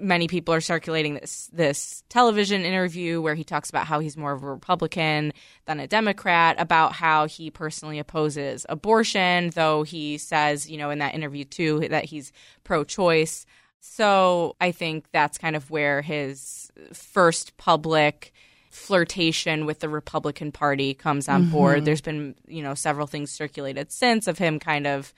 many 0.01 0.29
people 0.29 0.55
are 0.55 0.61
circulating 0.61 1.15
this 1.15 1.51
this 1.53 2.05
television 2.09 2.63
interview 2.63 3.21
where 3.21 3.35
he 3.35 3.45
talks 3.45 3.71
about 3.71 3.87
how 3.87 3.99
he's 3.99 4.17
more 4.17 4.33
of 4.33 4.43
a 4.43 4.47
Republican 4.47 5.33
than 5.67 5.81
a 5.81 5.87
Democrat, 5.87 6.57
about 6.59 6.93
how 6.93 7.27
he 7.27 7.51
personally 7.51 7.99
opposes 7.99 8.65
abortion, 8.69 9.51
though 9.51 9.83
he 9.83 10.17
says, 10.19 10.71
you 10.71 10.79
know, 10.79 10.91
in 10.91 11.01
that 11.01 11.15
interview 11.15 11.45
too, 11.45 11.87
that 11.91 12.05
he's 12.05 12.33
pro-choice. 12.63 13.47
So 13.81 14.57
I 14.61 14.73
think 14.73 15.07
that's 15.13 15.39
kind 15.39 15.57
of 15.57 15.71
where 15.71 16.03
his 16.03 16.71
first 16.93 17.57
public 17.57 18.33
flirtation 18.71 19.67
with 19.67 19.81
the 19.81 19.89
Republican 19.89 20.53
Party 20.53 20.95
comes 20.95 21.29
on 21.29 21.43
mm-hmm. 21.43 21.53
board. 21.53 21.85
There's 21.85 22.01
been, 22.01 22.35
you 22.47 22.63
know, 22.63 22.75
several 22.75 23.07
things 23.07 23.31
circulated 23.31 23.93
since 23.93 24.27
of 24.27 24.39
him 24.39 24.59
kind 24.59 24.87
of 24.87 25.13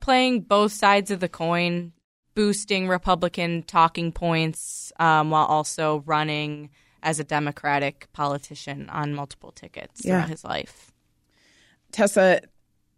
playing 0.00 0.42
both 0.42 0.72
sides 0.72 1.10
of 1.10 1.20
the 1.20 1.28
coin, 1.28 1.92
boosting 2.36 2.86
Republican 2.86 3.64
talking 3.64 4.12
points 4.12 4.92
um, 5.00 5.30
while 5.30 5.46
also 5.46 6.04
running 6.06 6.70
as 7.02 7.18
a 7.18 7.24
Democratic 7.24 8.06
politician 8.12 8.88
on 8.90 9.12
multiple 9.14 9.50
tickets 9.50 10.02
Yeah. 10.04 10.18
throughout 10.18 10.28
his 10.28 10.44
life. 10.44 10.92
Tessa, 11.92 12.42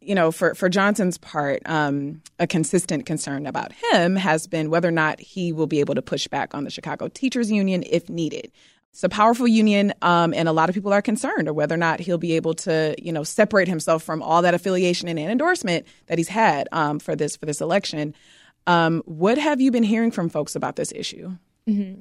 you 0.01 0.15
know, 0.15 0.33
for, 0.33 0.55
for 0.55 0.69
Johnson's 0.69 1.19
part, 1.19 1.63
um, 1.67 2.21
a 2.39 2.47
consistent 2.47 3.07
concern 3.07 3.47
about 3.47 3.73
him 3.73 4.17
has 4.17 4.47
been 4.47 4.71
whether 4.71 4.89
or 4.89 4.93
not 4.93 5.21
he 5.21 5.53
will 5.53 5.67
be 5.67 5.81
able 5.81 5.95
to 5.95 6.03
push 6.03 6.27
back 6.29 6.55
on 6.55 6.65
the 6.65 6.71
Chicago 6.71 7.09
Teachers 7.09 7.51
Union 7.51 7.85
if 7.89 8.09
needed. 8.09 8.51
It's 8.93 9.05
a 9.05 9.09
powerful 9.09 9.47
union, 9.47 9.93
um, 10.03 10.33
and 10.35 10.49
a 10.49 10.53
lot 10.53 10.69
of 10.71 10.75
people 10.75 10.93
are 10.93 11.03
concerned, 11.03 11.47
or 11.47 11.53
whether 11.53 11.75
or 11.75 11.79
not 11.79 12.01
he'll 12.01 12.19
be 12.19 12.33
able 12.33 12.55
to, 12.55 12.97
you 12.99 13.13
know, 13.13 13.23
separate 13.23 13.69
himself 13.69 14.03
from 14.03 14.23
all 14.23 14.43
that 14.43 14.55
affiliation 14.55 15.09
and 15.09 15.19
endorsement 15.21 15.87
that 16.07 16.17
he's 16.19 16.29
had 16.29 16.69
um, 16.73 16.99
for 16.99 17.15
this 17.15 17.37
for 17.37 17.45
this 17.47 17.61
election. 17.61 18.15
Um, 18.69 19.03
what 19.07 19.39
have 19.39 19.61
you 19.61 19.71
been 19.71 19.83
hearing 19.83 20.11
from 20.11 20.29
folks 20.29 20.55
about 20.55 20.77
this 20.77 20.93
issue? 20.95 21.33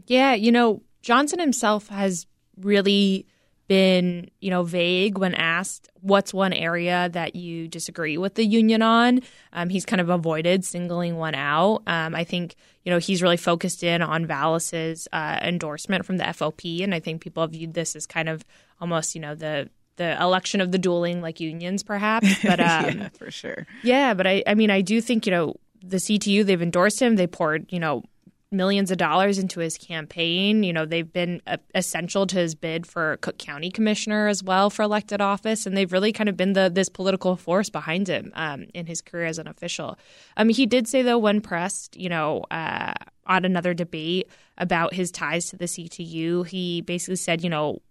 Yeah, 0.06 0.34
you 0.34 0.52
know, 0.52 0.82
Johnson 1.02 1.40
himself 1.40 1.88
has 1.88 2.26
really 2.58 3.26
been, 3.68 4.30
you 4.40 4.50
know, 4.50 4.64
vague 4.64 5.18
when 5.18 5.34
asked 5.34 5.90
what's 6.00 6.34
one 6.34 6.54
area 6.54 7.10
that 7.12 7.36
you 7.36 7.68
disagree 7.68 8.18
with 8.18 8.36
the 8.36 8.46
union 8.46 8.82
on. 8.82 9.22
Um, 9.52 9.68
he's 9.70 9.86
kind 9.86 10.00
of 10.00 10.10
avoided 10.10 10.64
singling 10.64 11.18
one 11.18 11.36
out. 11.36 11.84
Um, 11.86 12.16
I 12.16 12.24
think, 12.24 12.56
you 12.86 12.92
know, 12.92 12.98
he's 12.98 13.22
really 13.22 13.38
focused 13.38 13.84
in 13.84 14.02
on 14.02 14.26
Vallas's 14.26 15.08
uh, 15.12 15.40
endorsement 15.42 16.06
from 16.06 16.18
the 16.18 16.24
FOP, 16.24 16.82
and 16.82 16.94
I 16.96 17.00
think 17.02 17.22
people 17.22 17.44
have 17.44 17.52
viewed 17.52 17.74
this 17.74 17.96
as 17.96 18.06
kind 18.06 18.30
of 18.30 18.46
almost, 18.80 19.16
you 19.16 19.22
know, 19.22 19.36
the 19.36 19.70
the 19.98 20.22
election 20.22 20.62
of 20.62 20.72
the 20.72 20.78
dueling 20.78 21.22
like 21.22 21.40
unions, 21.40 21.84
perhaps. 21.84 22.28
But 22.44 22.60
um, 22.60 23.00
yeah, 23.00 23.10
for 23.18 23.32
sure. 23.32 23.68
yeah, 23.84 24.14
but 24.14 24.28
I, 24.28 24.44
I 24.46 24.54
mean, 24.54 24.70
I 24.70 24.82
do 24.82 25.02
think, 25.02 25.26
you 25.26 25.32
know, 25.32 25.56
the 25.82 25.98
CTU, 25.98 26.46
they've 26.46 26.62
endorsed 26.62 27.02
him. 27.02 27.16
They 27.16 27.28
poured, 27.28 27.72
you 27.72 27.80
know, 27.80 28.04
millions 28.52 28.92
of 28.92 28.98
dollars 28.98 29.38
into 29.38 29.60
his 29.60 29.78
campaign. 29.78 30.64
You 30.64 30.74
know, 30.74 30.86
they've 30.86 31.12
been 31.12 31.42
essential 31.76 32.26
to 32.28 32.36
his 32.38 32.56
bid 32.56 32.88
for 32.88 33.18
Cook 33.18 33.38
County 33.38 33.70
Commissioner 33.70 34.28
as 34.28 34.44
well 34.44 34.70
for 34.70 34.84
elected 34.84 35.22
office, 35.22 35.66
and 35.66 35.76
they've 35.76 35.92
really 35.92 36.14
kind 36.14 36.30
of 36.30 36.38
been 36.38 36.54
the 36.54 36.70
this 36.74 36.90
political 36.90 37.36
force 37.36 37.70
behind 37.70 38.08
him 38.08 38.32
um, 38.36 38.66
in 38.74 38.86
his 38.86 39.02
career 39.02 39.26
as 39.26 39.38
an 39.38 39.48
official. 39.48 39.98
Um, 40.38 40.50
he 40.50 40.66
did 40.66 40.88
say 40.88 41.02
though, 41.02 41.18
when 41.18 41.42
pressed, 41.42 41.98
you 41.98 42.10
know, 42.10 42.44
uh, 42.52 42.94
on 43.26 43.44
another 43.44 43.74
debate 43.74 44.30
about 44.58 44.94
his 44.94 45.12
ties 45.12 45.48
to 45.48 45.58
the 45.58 45.66
CTU, 45.66 46.48
he 46.48 46.82
basically 46.82 47.18
said, 47.18 47.44
you 47.44 47.50
know, 47.50 47.82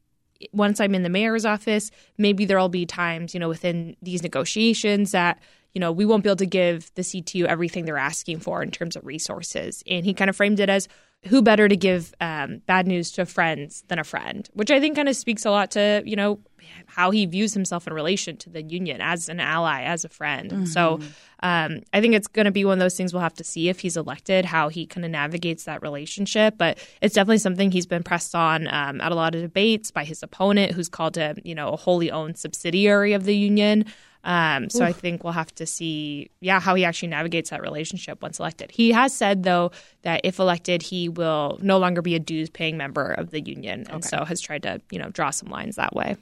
once 0.52 0.80
I'm 0.80 0.94
in 0.94 1.02
the 1.02 1.08
mayor's 1.08 1.44
office, 1.44 1.90
maybe 2.18 2.44
there'll 2.44 2.68
be 2.68 2.86
times, 2.86 3.34
you 3.34 3.40
know, 3.40 3.48
within 3.48 3.96
these 4.02 4.22
negotiations 4.22 5.12
that, 5.12 5.40
you 5.76 5.80
know, 5.80 5.92
we 5.92 6.06
won't 6.06 6.24
be 6.24 6.30
able 6.30 6.36
to 6.36 6.46
give 6.46 6.90
the 6.94 7.02
CTU 7.02 7.44
everything 7.44 7.84
they're 7.84 7.98
asking 7.98 8.40
for 8.40 8.62
in 8.62 8.70
terms 8.70 8.96
of 8.96 9.04
resources. 9.04 9.82
And 9.86 10.06
he 10.06 10.14
kind 10.14 10.30
of 10.30 10.34
framed 10.34 10.58
it 10.58 10.70
as 10.70 10.88
who 11.26 11.42
better 11.42 11.68
to 11.68 11.76
give 11.76 12.14
um, 12.18 12.62
bad 12.64 12.86
news 12.86 13.10
to 13.12 13.26
friends 13.26 13.84
than 13.88 13.98
a 13.98 14.04
friend, 14.04 14.48
which 14.54 14.70
I 14.70 14.80
think 14.80 14.96
kind 14.96 15.06
of 15.06 15.14
speaks 15.14 15.44
a 15.44 15.50
lot 15.50 15.72
to, 15.72 16.02
you 16.06 16.16
know, 16.16 16.40
how 16.86 17.10
he 17.10 17.26
views 17.26 17.52
himself 17.52 17.86
in 17.86 17.92
relation 17.92 18.38
to 18.38 18.48
the 18.48 18.62
union 18.62 19.02
as 19.02 19.28
an 19.28 19.38
ally, 19.38 19.82
as 19.82 20.02
a 20.06 20.08
friend. 20.08 20.50
And 20.50 20.66
so 20.66 21.00
um, 21.42 21.82
I 21.92 22.00
think 22.00 22.14
it's 22.14 22.26
going 22.26 22.46
to 22.46 22.50
be 22.50 22.64
one 22.64 22.72
of 22.72 22.78
those 22.78 22.96
things 22.96 23.12
we'll 23.12 23.20
have 23.20 23.34
to 23.34 23.44
see 23.44 23.68
if 23.68 23.80
he's 23.80 23.98
elected, 23.98 24.46
how 24.46 24.70
he 24.70 24.86
kind 24.86 25.04
of 25.04 25.10
navigates 25.10 25.64
that 25.64 25.82
relationship. 25.82 26.54
But 26.56 26.78
it's 27.02 27.14
definitely 27.14 27.38
something 27.38 27.70
he's 27.70 27.86
been 27.86 28.02
pressed 28.02 28.34
on 28.34 28.66
um, 28.68 29.02
at 29.02 29.12
a 29.12 29.14
lot 29.14 29.34
of 29.34 29.42
debates 29.42 29.90
by 29.90 30.04
his 30.04 30.22
opponent, 30.22 30.72
who's 30.72 30.88
called 30.88 31.16
him, 31.16 31.36
you 31.44 31.54
know, 31.54 31.68
a 31.68 31.76
wholly 31.76 32.10
owned 32.10 32.38
subsidiary 32.38 33.12
of 33.12 33.24
the 33.24 33.36
union. 33.36 33.84
Um, 34.26 34.70
so 34.70 34.84
I 34.84 34.90
think 34.90 35.22
we'll 35.22 35.32
have 35.34 35.54
to 35.54 35.66
see, 35.66 36.30
yeah, 36.40 36.58
how 36.58 36.74
he 36.74 36.84
actually 36.84 37.08
navigates 37.08 37.50
that 37.50 37.62
relationship 37.62 38.20
once 38.20 38.40
elected. 38.40 38.72
He 38.72 38.90
has 38.90 39.14
said 39.14 39.44
though 39.44 39.70
that 40.02 40.22
if 40.24 40.40
elected, 40.40 40.82
he 40.82 41.08
will 41.08 41.60
no 41.62 41.78
longer 41.78 42.02
be 42.02 42.16
a 42.16 42.18
dues-paying 42.18 42.76
member 42.76 43.12
of 43.12 43.30
the 43.30 43.40
union, 43.40 43.86
and 43.88 44.04
so 44.04 44.24
has 44.24 44.40
tried 44.40 44.64
to, 44.64 44.80
you 44.90 44.98
know, 44.98 45.10
draw 45.10 45.30
some 45.30 45.48
lines 45.48 45.76
that 45.76 45.94
way. 45.94 46.16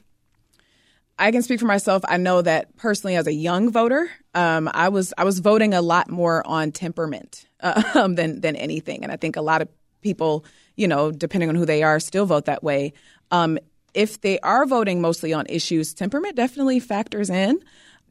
I 1.17 1.31
can 1.31 1.41
speak 1.41 1.59
for 1.59 1.65
myself. 1.65 2.03
I 2.07 2.17
know 2.17 2.43
that 2.43 2.75
personally, 2.77 3.15
as 3.15 3.25
a 3.25 3.33
young 3.33 3.71
voter, 3.71 4.07
um, 4.35 4.69
I 4.71 4.89
was 4.89 5.11
I 5.17 5.23
was 5.23 5.39
voting 5.39 5.73
a 5.73 5.81
lot 5.81 6.07
more 6.07 6.45
on 6.45 6.71
temperament 6.71 7.47
uh, 7.61 8.07
than 8.07 8.39
than 8.39 8.55
anything, 8.55 9.01
and 9.01 9.11
I 9.11 9.15
think 9.15 9.35
a 9.35 9.41
lot 9.41 9.63
of 9.63 9.69
people, 10.01 10.45
you 10.75 10.87
know, 10.87 11.11
depending 11.11 11.49
on 11.49 11.55
who 11.55 11.65
they 11.65 11.81
are, 11.81 11.99
still 11.99 12.27
vote 12.27 12.45
that 12.45 12.61
way. 12.61 12.93
Um, 13.31 13.57
if 13.95 14.21
they 14.21 14.39
are 14.41 14.67
voting 14.67 15.01
mostly 15.01 15.33
on 15.33 15.47
issues, 15.49 15.93
temperament 15.95 16.35
definitely 16.35 16.79
factors 16.79 17.31
in. 17.31 17.59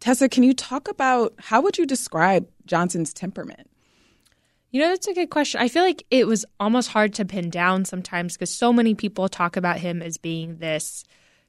Tessa, 0.00 0.28
can 0.28 0.42
you 0.42 0.54
talk 0.54 0.88
about 0.88 1.34
how 1.38 1.60
would 1.62 1.78
you 1.78 1.86
describe 1.86 2.48
Johnson's 2.66 3.12
temperament? 3.12 3.70
You 4.70 4.80
know, 4.80 4.88
that's 4.88 5.06
a 5.06 5.14
good 5.14 5.30
question. 5.30 5.60
I 5.60 5.68
feel 5.68 5.84
like 5.84 6.04
it 6.10 6.26
was 6.26 6.44
almost 6.58 6.88
hard 6.88 7.14
to 7.14 7.24
pin 7.24 7.48
down 7.48 7.84
sometimes 7.84 8.34
because 8.34 8.52
so 8.52 8.72
many 8.72 8.94
people 8.94 9.28
talk 9.28 9.56
about 9.56 9.78
him 9.78 10.02
as 10.02 10.16
being 10.16 10.56
this 10.58 11.04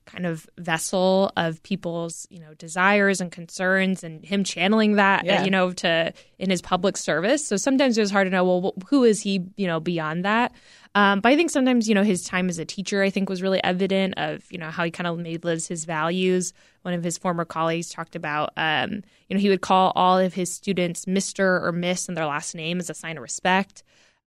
kind 0.06 0.26
of 0.26 0.48
vessel 0.58 1.32
of 1.36 1.62
people's 1.64 2.28
you 2.30 2.40
know 2.40 2.54
desires 2.56 3.22
and 3.22 3.32
concerns 3.32 4.04
and 4.04 4.24
him 4.24 4.44
channeling 4.44 4.94
that 4.94 5.26
yeah. 5.26 5.44
you 5.44 5.50
know 5.50 5.72
to 5.72 6.14
in 6.40 6.50
his 6.50 6.62
public 6.62 6.98
service. 6.98 7.46
So 7.46 7.58
sometimes 7.58 7.98
it 7.98 8.02
was 8.02 8.12
hard 8.12 8.28
to 8.28 8.32
know 8.32 8.44
well 8.44 8.74
who 8.88 9.04
is 9.04 9.22
he 9.22 9.46
you 9.58 9.68
know 9.68 9.80
beyond 9.80 10.26
that? 10.26 10.54
Um, 10.94 11.20
but 11.20 11.34
i 11.34 11.36
think 11.36 11.50
sometimes 11.50 11.90
you 11.90 11.96
know 11.96 12.04
his 12.04 12.24
time 12.24 12.48
as 12.48 12.58
a 12.58 12.64
teacher 12.64 13.04
i 13.04 13.10
think 13.10 13.28
was 13.28 13.42
really 13.42 13.62
evident 13.66 14.14
of 14.16 14.50
you 14.50 14.58
know 14.58 14.72
how 14.72 14.86
he 14.86 14.92
kind 14.92 15.08
of 15.08 15.18
made 15.18 15.44
lives 15.44 15.68
his 15.68 15.86
values. 15.86 16.54
One 16.84 16.94
of 16.94 17.04
his 17.04 17.18
former 17.18 17.46
colleagues 17.46 17.90
talked 17.90 18.16
about 18.16 18.54
um, 18.58 19.02
you 19.28 19.36
know 19.36 19.40
he 19.40 19.50
would 19.50 19.62
call 19.62 19.92
all 19.96 20.20
of 20.20 20.34
his 20.34 20.54
students 20.54 21.06
mr 21.06 21.62
or 21.62 21.72
miss 21.72 22.08
and 22.08 22.16
their 22.16 22.28
last 22.28 22.56
name 22.56 22.80
as 22.80 22.90
a 22.90 22.94
sign 22.94 23.18
of 23.18 23.24
respect 23.24 23.84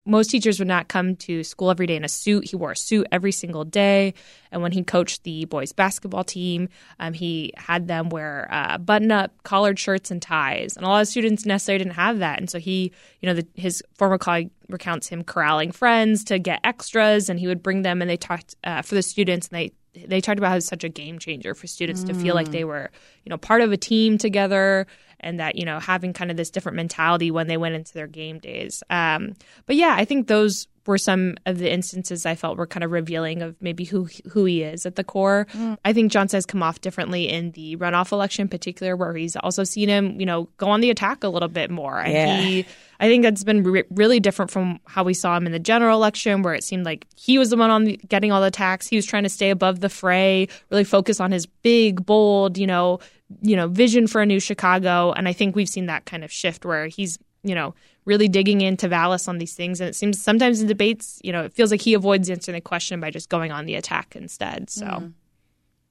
most 0.06 0.30
teachers 0.30 0.58
would 0.58 0.68
not 0.68 0.88
come 0.88 1.16
to 1.16 1.42
school 1.42 1.70
every 1.70 1.86
day 1.86 1.96
in 1.96 2.04
a 2.04 2.08
suit. 2.08 2.50
He 2.50 2.56
wore 2.56 2.72
a 2.72 2.76
suit 2.76 3.06
every 3.10 3.32
single 3.32 3.64
day. 3.64 4.14
And 4.52 4.60
when 4.62 4.72
he 4.72 4.84
coached 4.84 5.24
the 5.24 5.46
boys 5.46 5.72
basketball 5.72 6.24
team, 6.24 6.68
um, 7.00 7.14
he 7.14 7.52
had 7.56 7.88
them 7.88 8.10
wear 8.10 8.46
uh, 8.50 8.78
button 8.78 9.10
up 9.10 9.32
collared 9.42 9.78
shirts 9.78 10.10
and 10.10 10.20
ties. 10.20 10.76
And 10.76 10.84
a 10.84 10.88
lot 10.88 11.00
of 11.00 11.08
students 11.08 11.46
necessarily 11.46 11.84
didn't 11.84 11.96
have 11.96 12.18
that. 12.18 12.38
And 12.38 12.50
so 12.50 12.58
he, 12.58 12.92
you 13.20 13.28
know, 13.28 13.34
the, 13.34 13.46
his 13.54 13.82
former 13.94 14.18
colleague 14.18 14.50
recounts 14.68 15.08
him 15.08 15.24
corralling 15.24 15.72
friends 15.72 16.24
to 16.24 16.38
get 16.38 16.60
extras 16.64 17.28
and 17.28 17.38
he 17.38 17.46
would 17.46 17.62
bring 17.62 17.82
them 17.82 18.00
and 18.00 18.10
they 18.10 18.16
talked 18.16 18.54
uh, 18.64 18.82
for 18.82 18.94
the 18.94 19.02
students 19.02 19.48
and 19.48 19.58
they 19.58 19.72
they 20.06 20.20
talked 20.20 20.38
about 20.38 20.50
how 20.50 20.56
it's 20.56 20.66
such 20.66 20.84
a 20.84 20.88
game 20.88 21.18
changer 21.18 21.54
for 21.54 21.66
students 21.66 22.02
mm. 22.02 22.08
to 22.08 22.14
feel 22.14 22.34
like 22.34 22.50
they 22.50 22.64
were, 22.64 22.90
you 23.24 23.30
know, 23.30 23.38
part 23.38 23.60
of 23.60 23.70
a 23.70 23.76
team 23.76 24.18
together 24.18 24.86
and 25.24 25.40
that 25.40 25.56
you 25.56 25.64
know 25.64 25.80
having 25.80 26.12
kind 26.12 26.30
of 26.30 26.36
this 26.36 26.50
different 26.50 26.76
mentality 26.76 27.30
when 27.30 27.48
they 27.48 27.56
went 27.56 27.74
into 27.74 27.92
their 27.94 28.06
game 28.06 28.38
days. 28.38 28.82
Um, 28.90 29.34
but 29.66 29.76
yeah, 29.76 29.94
I 29.96 30.04
think 30.04 30.28
those 30.28 30.68
were 30.86 30.98
some 30.98 31.36
of 31.46 31.58
the 31.58 31.72
instances 31.72 32.26
I 32.26 32.34
felt 32.34 32.58
were 32.58 32.66
kind 32.66 32.84
of 32.84 32.90
revealing 32.90 33.42
of 33.42 33.56
maybe 33.60 33.84
who 33.84 34.08
who 34.30 34.44
he 34.44 34.62
is 34.62 34.86
at 34.86 34.96
the 34.96 35.04
core. 35.04 35.46
Mm. 35.52 35.78
I 35.84 35.92
think 35.92 36.12
Johnson 36.12 36.36
has 36.36 36.46
come 36.46 36.62
off 36.62 36.80
differently 36.80 37.28
in 37.28 37.52
the 37.52 37.76
runoff 37.76 38.12
election, 38.12 38.42
in 38.42 38.48
particular, 38.48 38.96
where 38.96 39.14
he's 39.14 39.36
also 39.36 39.64
seen 39.64 39.88
him, 39.88 40.20
you 40.20 40.26
know, 40.26 40.48
go 40.58 40.68
on 40.68 40.80
the 40.80 40.90
attack 40.90 41.24
a 41.24 41.28
little 41.28 41.48
bit 41.48 41.70
more. 41.70 41.98
And 42.00 42.12
yeah. 42.12 42.40
he, 42.40 42.66
I 43.00 43.08
think 43.08 43.22
that's 43.22 43.44
been 43.44 43.62
re- 43.62 43.84
really 43.90 44.20
different 44.20 44.50
from 44.50 44.80
how 44.86 45.04
we 45.04 45.14
saw 45.14 45.36
him 45.36 45.46
in 45.46 45.52
the 45.52 45.58
general 45.58 45.96
election, 45.96 46.42
where 46.42 46.54
it 46.54 46.64
seemed 46.64 46.84
like 46.84 47.06
he 47.16 47.38
was 47.38 47.50
the 47.50 47.56
one 47.56 47.70
on 47.70 47.84
the, 47.84 47.96
getting 48.08 48.32
all 48.32 48.40
the 48.40 48.48
attacks. 48.48 48.86
He 48.86 48.96
was 48.96 49.06
trying 49.06 49.24
to 49.24 49.28
stay 49.28 49.50
above 49.50 49.80
the 49.80 49.88
fray, 49.88 50.48
really 50.70 50.84
focus 50.84 51.20
on 51.20 51.32
his 51.32 51.46
big, 51.46 52.04
bold, 52.04 52.58
you 52.58 52.66
know, 52.66 53.00
you 53.42 53.56
know, 53.56 53.68
vision 53.68 54.06
for 54.06 54.20
a 54.20 54.26
new 54.26 54.40
Chicago. 54.40 55.12
And 55.12 55.28
I 55.28 55.32
think 55.32 55.56
we've 55.56 55.68
seen 55.68 55.86
that 55.86 56.04
kind 56.06 56.24
of 56.24 56.32
shift 56.32 56.64
where 56.64 56.86
he's, 56.86 57.18
you 57.42 57.54
know, 57.54 57.74
really 58.04 58.28
digging 58.28 58.60
into 58.60 58.88
Vallas 58.88 59.28
on 59.28 59.38
these 59.38 59.54
things. 59.54 59.80
And 59.80 59.88
it 59.88 59.94
seems 59.94 60.20
sometimes 60.20 60.60
in 60.60 60.66
debates, 60.66 61.20
you 61.24 61.32
know, 61.32 61.44
it 61.44 61.52
feels 61.52 61.70
like 61.70 61.80
he 61.80 61.94
avoids 61.94 62.28
answering 62.28 62.54
the 62.54 62.60
question 62.60 63.00
by 63.00 63.10
just 63.10 63.28
going 63.28 63.52
on 63.52 63.66
the 63.66 63.74
attack 63.74 64.16
instead. 64.16 64.70
So. 64.70 64.86
Mm. 64.86 65.12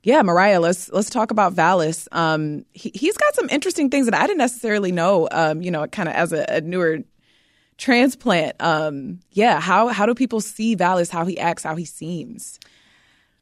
Yeah, 0.06 0.22
Mariah, 0.22 0.60
let's 0.60 0.92
let's 0.92 1.10
talk 1.10 1.32
about 1.32 1.54
Vallas. 1.54 2.10
Um, 2.12 2.66
he, 2.74 3.08
has 3.08 3.16
got 3.16 3.36
some 3.36 3.48
interesting 3.50 3.90
things 3.90 4.06
that 4.06 4.14
I 4.14 4.28
didn't 4.28 4.40
necessarily 4.40 4.92
know. 4.92 5.30
Um, 5.32 5.62
you 5.62 5.72
know, 5.72 5.88
kind 5.88 6.10
of 6.10 6.16
as 6.16 6.34
a, 6.34 6.46
a, 6.58 6.60
newer 6.60 7.00
transplant. 7.78 8.58
Um, 8.60 9.22
yeah, 9.32 9.62
how 9.62 9.88
how 9.88 10.06
do 10.06 10.14
people 10.14 10.42
see 10.42 10.76
Vallas? 10.76 11.10
How 11.10 11.24
he 11.24 11.40
acts? 11.40 11.64
How 11.64 11.76
he 11.76 11.86
seems? 11.86 12.60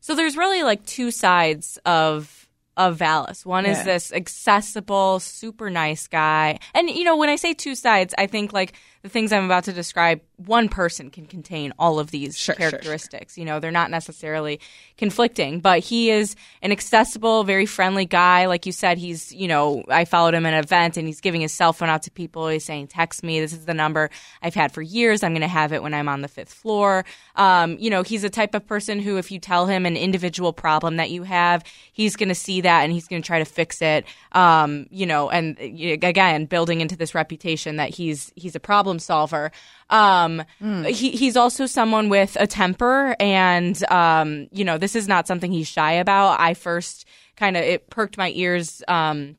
So 0.01 0.13
there's 0.13 0.38
really 0.38 0.62
like 0.62 0.86
two 0.86 1.10
sides 1.10 1.80
of 1.84 2.40
of 2.77 2.97
Vallas. 2.97 3.45
One 3.45 3.65
yeah. 3.65 3.71
is 3.71 3.84
this 3.84 4.13
accessible, 4.13 5.19
super 5.19 5.69
nice 5.69 6.07
guy. 6.07 6.60
And, 6.73 6.89
you 6.89 7.03
know, 7.03 7.17
when 7.17 7.29
I 7.29 7.36
say 7.36 7.53
two 7.53 7.75
sides, 7.75 8.13
I 8.17 8.27
think 8.27 8.53
like 8.53 8.73
the 9.01 9.10
things 9.10 9.34
I'm 9.34 9.45
about 9.45 9.65
to 9.65 9.73
describe, 9.73 10.21
one 10.45 10.69
person 10.69 11.10
can 11.10 11.25
contain 11.25 11.73
all 11.80 11.99
of 11.99 12.12
these 12.12 12.38
sure, 12.38 12.54
characteristics. 12.56 13.34
Sure, 13.34 13.36
sure. 13.36 13.41
You 13.41 13.45
know, 13.45 13.60
they're 13.60 13.71
not 13.71 13.89
necessarily 13.89 14.60
conflicting, 14.97 15.62
but 15.62 15.80
he 15.80 16.12
is 16.12 16.36
an 16.62 16.71
accessible, 16.71 17.43
very 17.43 17.65
friendly 17.65 18.06
guy. 18.06 18.45
Like 18.45 18.65
you 18.65 18.71
said, 18.71 18.97
he's, 18.97 19.34
you 19.34 19.47
know, 19.47 19.84
I 19.88 20.06
followed 20.06 20.34
him 20.34 20.45
at 20.45 20.54
an 20.54 20.60
event 20.60 20.97
and 20.97 21.08
he's 21.08 21.21
giving 21.21 21.41
his 21.41 21.54
cell 21.54 21.73
phone 21.73 21.89
out 21.89 22.04
to 22.04 22.12
people. 22.12 22.47
He's 22.49 22.65
saying, 22.65 22.88
text 22.88 23.23
me. 23.23 23.39
This 23.39 23.54
is 23.54 23.65
the 23.65 23.73
number 23.73 24.10
I've 24.41 24.56
had 24.56 24.71
for 24.71 24.82
years. 24.82 25.23
I'm 25.23 25.32
going 25.32 25.41
to 25.41 25.47
have 25.47 25.73
it 25.73 25.82
when 25.82 25.93
I'm 25.93 26.10
on 26.10 26.21
the 26.21 26.27
fifth 26.27 26.54
floor. 26.54 27.06
Um, 27.36 27.77
you 27.80 27.89
know, 27.89 28.04
he's 28.04 28.23
a 28.23 28.30
type 28.30 28.54
of 28.54 28.67
person 28.67 28.99
who, 28.99 29.17
if 29.17 29.32
you 29.32 29.39
tell 29.39 29.65
him 29.67 29.86
an 29.86 29.95
individual 29.97 30.54
problem 30.54 30.97
that 30.97 31.10
you 31.10 31.23
have, 31.23 31.63
he's 31.93 32.15
going 32.15 32.30
to 32.30 32.36
see 32.36 32.62
that 32.62 32.84
and 32.84 32.91
he's 32.91 33.08
going 33.08 33.21
to 33.21 33.25
try 33.25 33.39
to 33.39 33.45
fix 33.45 33.82
it. 33.82 34.06
Um, 34.34 34.88
you 34.91 35.06
know, 35.06 35.30
and 35.30 35.58
again, 35.60 36.45
building 36.45 36.82
into 36.82 36.95
this 36.95 37.15
reputation 37.15 37.77
that 37.77 37.89
he's, 37.89 38.32
he's 38.36 38.56
a 38.56 38.60
problem 38.60 38.82
problem 38.82 38.99
solver. 38.99 39.51
Um, 39.89 40.30
mm. 40.61 40.89
he, 40.89 41.11
he's 41.11 41.35
also 41.35 41.65
someone 41.65 42.09
with 42.09 42.37
a 42.39 42.47
temper, 42.47 43.15
and 43.19 43.83
um, 43.91 44.47
you 44.51 44.63
know, 44.63 44.77
this 44.77 44.95
is 44.95 45.07
not 45.07 45.27
something 45.27 45.51
he's 45.51 45.67
shy 45.67 45.93
about. 45.93 46.39
I 46.39 46.53
first 46.53 47.05
kind 47.35 47.57
of 47.57 47.63
it 47.63 47.89
perked 47.89 48.17
my 48.17 48.31
ears. 48.35 48.83
Um, 48.87 49.37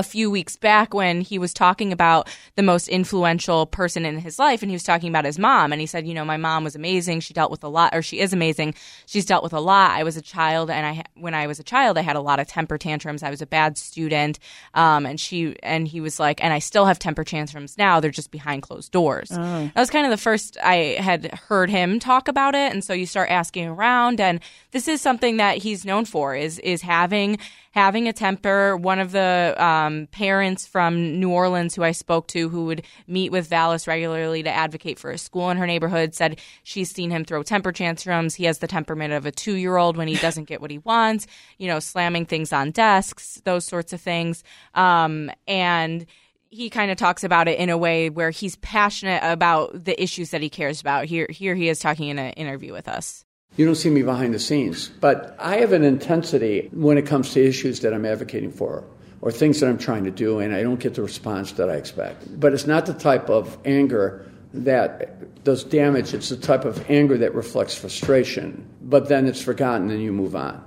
a 0.00 0.02
few 0.02 0.30
weeks 0.30 0.56
back 0.56 0.92
when 0.94 1.20
he 1.20 1.38
was 1.38 1.52
talking 1.52 1.92
about 1.92 2.28
the 2.56 2.62
most 2.62 2.88
influential 2.88 3.66
person 3.66 4.04
in 4.06 4.18
his 4.18 4.38
life 4.38 4.62
and 4.62 4.70
he 4.70 4.74
was 4.74 4.82
talking 4.82 5.10
about 5.10 5.26
his 5.26 5.38
mom 5.38 5.72
and 5.72 5.80
he 5.80 5.86
said 5.86 6.06
you 6.06 6.14
know 6.14 6.24
my 6.24 6.38
mom 6.38 6.64
was 6.64 6.74
amazing. 6.74 7.20
She 7.20 7.34
dealt 7.34 7.50
with 7.50 7.62
a 7.62 7.68
lot 7.68 7.94
or 7.94 8.00
she 8.02 8.18
is 8.18 8.32
amazing. 8.32 8.74
She's 9.06 9.26
dealt 9.26 9.44
with 9.44 9.52
a 9.52 9.60
lot. 9.60 9.90
I 9.92 10.02
was 10.02 10.16
a 10.16 10.22
child 10.22 10.70
and 10.70 10.86
i 10.86 11.04
when 11.14 11.34
i 11.34 11.46
was 11.46 11.60
a 11.60 11.62
child 11.62 11.98
i 11.98 12.00
had 12.00 12.16
a 12.16 12.20
lot 12.20 12.40
of 12.40 12.46
temper 12.46 12.78
tantrums. 12.78 13.22
I 13.22 13.30
was 13.30 13.42
a 13.42 13.46
bad 13.46 13.76
student. 13.78 14.38
Um, 14.74 15.06
and 15.06 15.20
she 15.20 15.54
and 15.62 15.86
he 15.86 16.00
was 16.00 16.18
like 16.18 16.42
and 16.42 16.52
i 16.52 16.58
still 16.58 16.86
have 16.86 16.98
temper 16.98 17.22
tantrums 17.24 17.76
now. 17.78 18.00
They're 18.00 18.10
just 18.10 18.30
behind 18.30 18.62
closed 18.62 18.90
doors. 18.90 19.30
Oh. 19.30 19.70
that 19.74 19.76
was 19.76 19.90
kind 19.90 20.06
of 20.06 20.10
the 20.10 20.16
first 20.16 20.56
i 20.62 20.96
had 20.98 21.34
heard 21.48 21.68
him 21.68 22.00
talk 22.00 22.26
about 22.26 22.54
it 22.54 22.72
and 22.72 22.82
so 22.82 22.94
you 22.94 23.04
start 23.06 23.30
asking 23.30 23.68
around 23.68 24.18
and 24.20 24.40
this 24.70 24.88
is 24.88 25.00
something 25.02 25.36
that 25.36 25.58
he's 25.58 25.84
known 25.84 26.06
for 26.06 26.34
is 26.34 26.58
is 26.60 26.80
having 26.80 27.38
having 27.70 28.08
a 28.08 28.12
temper. 28.12 28.76
One 28.76 28.98
of 28.98 29.12
the 29.12 29.54
um, 29.58 30.08
parents 30.08 30.66
from 30.66 31.20
New 31.20 31.30
Orleans 31.30 31.74
who 31.74 31.82
I 31.82 31.92
spoke 31.92 32.26
to, 32.28 32.48
who 32.48 32.66
would 32.66 32.84
meet 33.06 33.30
with 33.32 33.48
Vallas 33.48 33.86
regularly 33.86 34.42
to 34.42 34.50
advocate 34.50 34.98
for 34.98 35.10
a 35.10 35.18
school 35.18 35.50
in 35.50 35.56
her 35.56 35.66
neighborhood, 35.66 36.14
said 36.14 36.40
she's 36.62 36.90
seen 36.90 37.10
him 37.10 37.24
throw 37.24 37.42
temper 37.42 37.72
tantrums. 37.72 38.34
He 38.34 38.44
has 38.44 38.58
the 38.58 38.66
temperament 38.66 39.12
of 39.12 39.26
a 39.26 39.32
two 39.32 39.54
year 39.54 39.76
old 39.76 39.96
when 39.96 40.08
he 40.08 40.16
doesn't 40.16 40.44
get 40.44 40.60
what 40.60 40.70
he 40.70 40.78
wants, 40.78 41.26
you 41.58 41.68
know, 41.68 41.78
slamming 41.78 42.26
things 42.26 42.52
on 42.52 42.72
desks, 42.72 43.40
those 43.44 43.64
sorts 43.64 43.92
of 43.92 44.00
things. 44.00 44.42
Um, 44.74 45.30
and 45.46 46.06
he 46.50 46.68
kind 46.68 46.90
of 46.90 46.96
talks 46.96 47.22
about 47.22 47.46
it 47.46 47.58
in 47.60 47.70
a 47.70 47.78
way 47.78 48.10
where 48.10 48.30
he's 48.30 48.56
passionate 48.56 49.22
about 49.22 49.84
the 49.84 50.00
issues 50.02 50.30
that 50.30 50.42
he 50.42 50.50
cares 50.50 50.80
about. 50.80 51.04
Here, 51.04 51.28
here 51.30 51.54
he 51.54 51.68
is 51.68 51.78
talking 51.78 52.08
in 52.08 52.18
an 52.18 52.32
interview 52.32 52.72
with 52.72 52.88
us. 52.88 53.24
You 53.56 53.66
don't 53.66 53.74
see 53.74 53.90
me 53.90 54.02
behind 54.02 54.32
the 54.32 54.38
scenes, 54.38 54.88
but 55.00 55.36
I 55.38 55.56
have 55.56 55.72
an 55.72 55.84
intensity 55.84 56.70
when 56.72 56.96
it 56.98 57.06
comes 57.06 57.32
to 57.32 57.44
issues 57.44 57.80
that 57.80 57.92
I'm 57.92 58.06
advocating 58.06 58.52
for 58.52 58.84
or 59.20 59.30
things 59.30 59.60
that 59.60 59.68
I'm 59.68 59.78
trying 59.78 60.04
to 60.04 60.10
do, 60.10 60.38
and 60.38 60.54
I 60.54 60.62
don't 60.62 60.80
get 60.80 60.94
the 60.94 61.02
response 61.02 61.52
that 61.52 61.68
I 61.68 61.74
expect. 61.74 62.40
But 62.40 62.54
it's 62.54 62.66
not 62.66 62.86
the 62.86 62.94
type 62.94 63.28
of 63.28 63.58
anger 63.64 64.26
that 64.54 65.44
does 65.44 65.62
damage, 65.64 66.14
it's 66.14 66.28
the 66.28 66.36
type 66.36 66.64
of 66.64 66.90
anger 66.90 67.18
that 67.18 67.34
reflects 67.34 67.74
frustration, 67.74 68.68
but 68.80 69.08
then 69.08 69.26
it's 69.26 69.40
forgotten 69.40 69.90
and 69.90 70.02
you 70.02 70.12
move 70.12 70.34
on. 70.34 70.64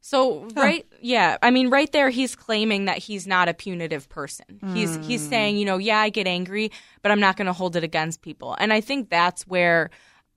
So 0.00 0.46
right, 0.54 0.86
yeah, 1.00 1.36
I 1.42 1.50
mean, 1.50 1.68
right 1.68 1.90
there, 1.90 2.10
he's 2.10 2.36
claiming 2.36 2.84
that 2.84 2.98
he's 2.98 3.26
not 3.26 3.48
a 3.48 3.54
punitive 3.54 4.08
person. 4.08 4.60
Mm. 4.62 4.76
He's 4.76 4.94
he's 5.04 5.24
hmm. 5.24 5.30
saying, 5.30 5.56
you 5.56 5.64
know, 5.64 5.78
yeah, 5.78 5.98
I 5.98 6.10
get 6.10 6.28
angry, 6.28 6.70
but 7.02 7.10
I'm 7.10 7.18
not 7.18 7.36
going 7.36 7.46
to 7.46 7.52
hold 7.52 7.74
it 7.74 7.82
against 7.82 8.22
people. 8.22 8.54
And 8.56 8.72
I 8.72 8.80
think 8.80 9.10
that's 9.10 9.48
where 9.48 9.90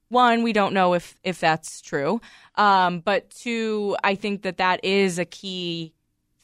one, 0.09 0.43
we 0.43 0.53
don't 0.53 0.73
know 0.73 0.93
if 0.93 1.15
if 1.23 1.39
that's 1.39 1.81
true. 1.81 2.19
Um, 2.55 2.99
but 2.99 3.29
two, 3.29 3.95
I 4.03 4.15
think 4.15 4.41
that 4.41 4.57
that 4.57 4.83
is 4.83 5.19
a 5.19 5.25
key 5.25 5.93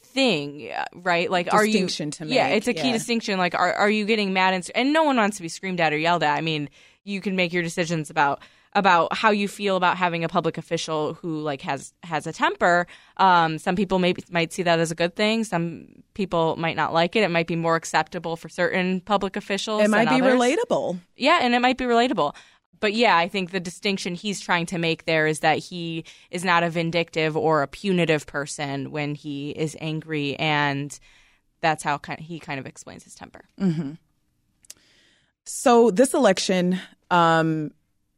thing, 0.02 0.72
right? 0.94 1.30
Like, 1.30 1.54
are 1.54 1.66
you? 1.66 1.88
To 1.88 2.06
make, 2.26 2.34
yeah, 2.34 2.48
it's 2.48 2.68
a 2.68 2.74
key 2.74 2.88
yeah. 2.88 2.94
distinction. 2.94 3.38
Like, 3.38 3.54
are 3.54 3.74
are 3.74 3.90
you 3.90 4.06
getting 4.06 4.34
mad 4.34 4.54
and 4.54 4.72
and 4.74 4.94
no 4.94 5.04
one 5.04 5.18
wants 5.18 5.38
to 5.38 5.44
be 5.44 5.50
screamed 5.50 5.82
at 5.82 5.94
or 5.94 5.98
yelled 5.98 6.24
at. 6.24 6.36
I 6.36 6.42
mean, 6.42 6.70
you 7.04 7.22
can 7.22 7.36
make 7.36 7.54
your 7.54 7.64
decisions 7.64 8.10
about 8.10 8.42
about 8.76 9.16
how 9.16 9.32
you 9.32 9.48
feel 9.48 9.78
about 9.78 9.98
having 9.98 10.24
a 10.24 10.28
public 10.28 10.58
official 10.58 11.14
who 11.16 11.40
like 11.40 11.62
has 11.62 11.94
has 12.04 12.28
a 12.28 12.34
temper. 12.34 12.86
Um, 13.18 13.58
some 13.58 13.76
people 13.76 14.00
maybe 14.00 14.24
might 14.30 14.52
see 14.52 14.64
that 14.64 14.80
as 14.80 14.92
a 14.92 14.96
good 14.96 15.16
thing. 15.16 15.46
Some 15.46 16.04
people 16.14 16.56
might 16.58 16.76
not 16.76 16.94
like 16.94 17.16
it. 17.16 17.24
It 17.24 17.32
might 17.32 17.48
be 17.48 17.56
more 17.56 17.76
acceptable 17.76 18.36
for 18.36 18.50
certain 18.50 19.00
public 19.00 19.38
officials. 19.38 19.82
It 19.82 19.90
might 19.90 20.10
be 20.10 20.22
others. 20.22 20.34
relatable. 20.34 21.00
Yeah, 21.16 21.40
and 21.42 21.56
it 21.56 21.60
might 21.60 21.78
be 21.78 21.86
relatable. 21.86 22.36
But 22.80 22.94
yeah, 22.94 23.18
I 23.18 23.28
think 23.28 23.52
the 23.52 23.60
distinction 23.60 24.16
he's 24.16 24.40
trying 24.40 24.66
to 24.68 24.78
make 24.78 25.06
there 25.06 25.28
is 25.28 25.40
that 25.40 25.60
he 25.60 26.06
is 26.32 26.44
not 26.44 26.64
a 26.64 26.70
vindictive 26.70 27.38
or 27.38 27.62
a 27.62 27.68
punitive 27.68 28.26
person 28.26 28.92
when 28.92 29.16
he 29.16 29.52
is 29.52 29.78
angry, 29.80 30.36
and 30.38 30.98
that's 31.62 31.84
how 31.84 31.98
kind 31.98 32.20
he 32.20 32.40
kind 32.40 32.60
of 32.60 32.66
explains 32.66 33.04
his 33.04 33.16
temper. 33.16 33.46
Mm-hmm. 33.60 33.94
So 35.46 35.92
this 35.92 36.14
election, 36.14 36.80
um, 37.12 37.72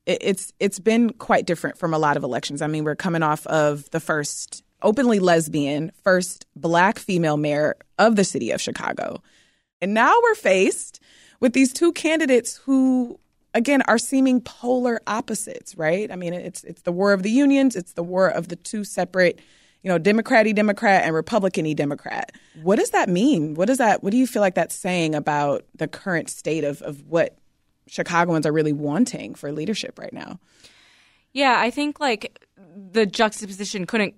it, 0.06 0.18
it's 0.22 0.54
it's 0.60 0.80
been 0.80 1.12
quite 1.12 1.46
different 1.46 1.78
from 1.78 1.94
a 1.94 2.00
lot 2.00 2.18
of 2.18 2.24
elections. 2.24 2.62
I 2.62 2.68
mean, 2.68 2.84
we're 2.84 2.96
coming 2.96 3.24
off 3.24 3.46
of 3.48 3.90
the 3.92 4.00
first 4.00 4.64
openly 4.82 5.20
lesbian, 5.20 5.92
first 6.04 6.46
black 6.56 7.00
female 7.00 7.38
mayor 7.38 7.76
of 7.98 8.16
the 8.16 8.24
city 8.24 8.52
of 8.52 8.62
Chicago, 8.62 9.22
and 9.82 9.94
now 9.94 10.14
we're 10.24 10.36
faced 10.36 11.00
with 11.40 11.54
these 11.54 11.72
two 11.74 11.94
candidates 11.94 12.58
who 12.58 13.20
again 13.58 13.82
are 13.88 13.98
seeming 13.98 14.40
polar 14.40 15.02
opposites, 15.08 15.76
right? 15.76 16.12
I 16.12 16.16
mean, 16.16 16.34
it's 16.34 16.64
it's 16.64 16.84
the 16.84 16.92
war 16.92 17.12
of 17.12 17.24
the 17.24 17.32
unions, 17.32 17.76
it's 17.76 17.94
the 17.94 18.04
war 18.04 18.30
of 18.30 18.48
the 18.48 18.56
two 18.56 18.84
separate, 18.84 19.40
you 19.82 19.90
know, 19.90 20.00
Democraty 20.00 20.54
Democrat 20.56 21.04
and 21.04 21.14
Republicany 21.14 21.76
Democrat. 21.76 22.32
What 22.62 22.78
does 22.78 22.92
that 22.92 23.10
mean? 23.10 23.56
What 23.56 23.66
does 23.66 23.80
that 23.80 24.04
what 24.04 24.12
do 24.12 24.18
you 24.18 24.28
feel 24.28 24.42
like 24.42 24.56
that's 24.56 24.76
saying 24.76 25.16
about 25.16 25.66
the 25.76 25.88
current 25.88 26.30
state 26.30 26.64
of 26.64 26.82
of 26.84 27.06
what 27.08 27.38
Chicagoans 27.88 28.46
are 28.46 28.54
really 28.54 28.74
wanting 28.74 29.36
for 29.36 29.52
leadership 29.52 29.98
right 30.00 30.14
now? 30.14 30.40
Yeah, 31.34 31.60
I 31.60 31.72
think 31.72 32.00
like 32.00 32.46
the 32.76 33.06
juxtaposition 33.06 33.86
couldn't 33.86 34.16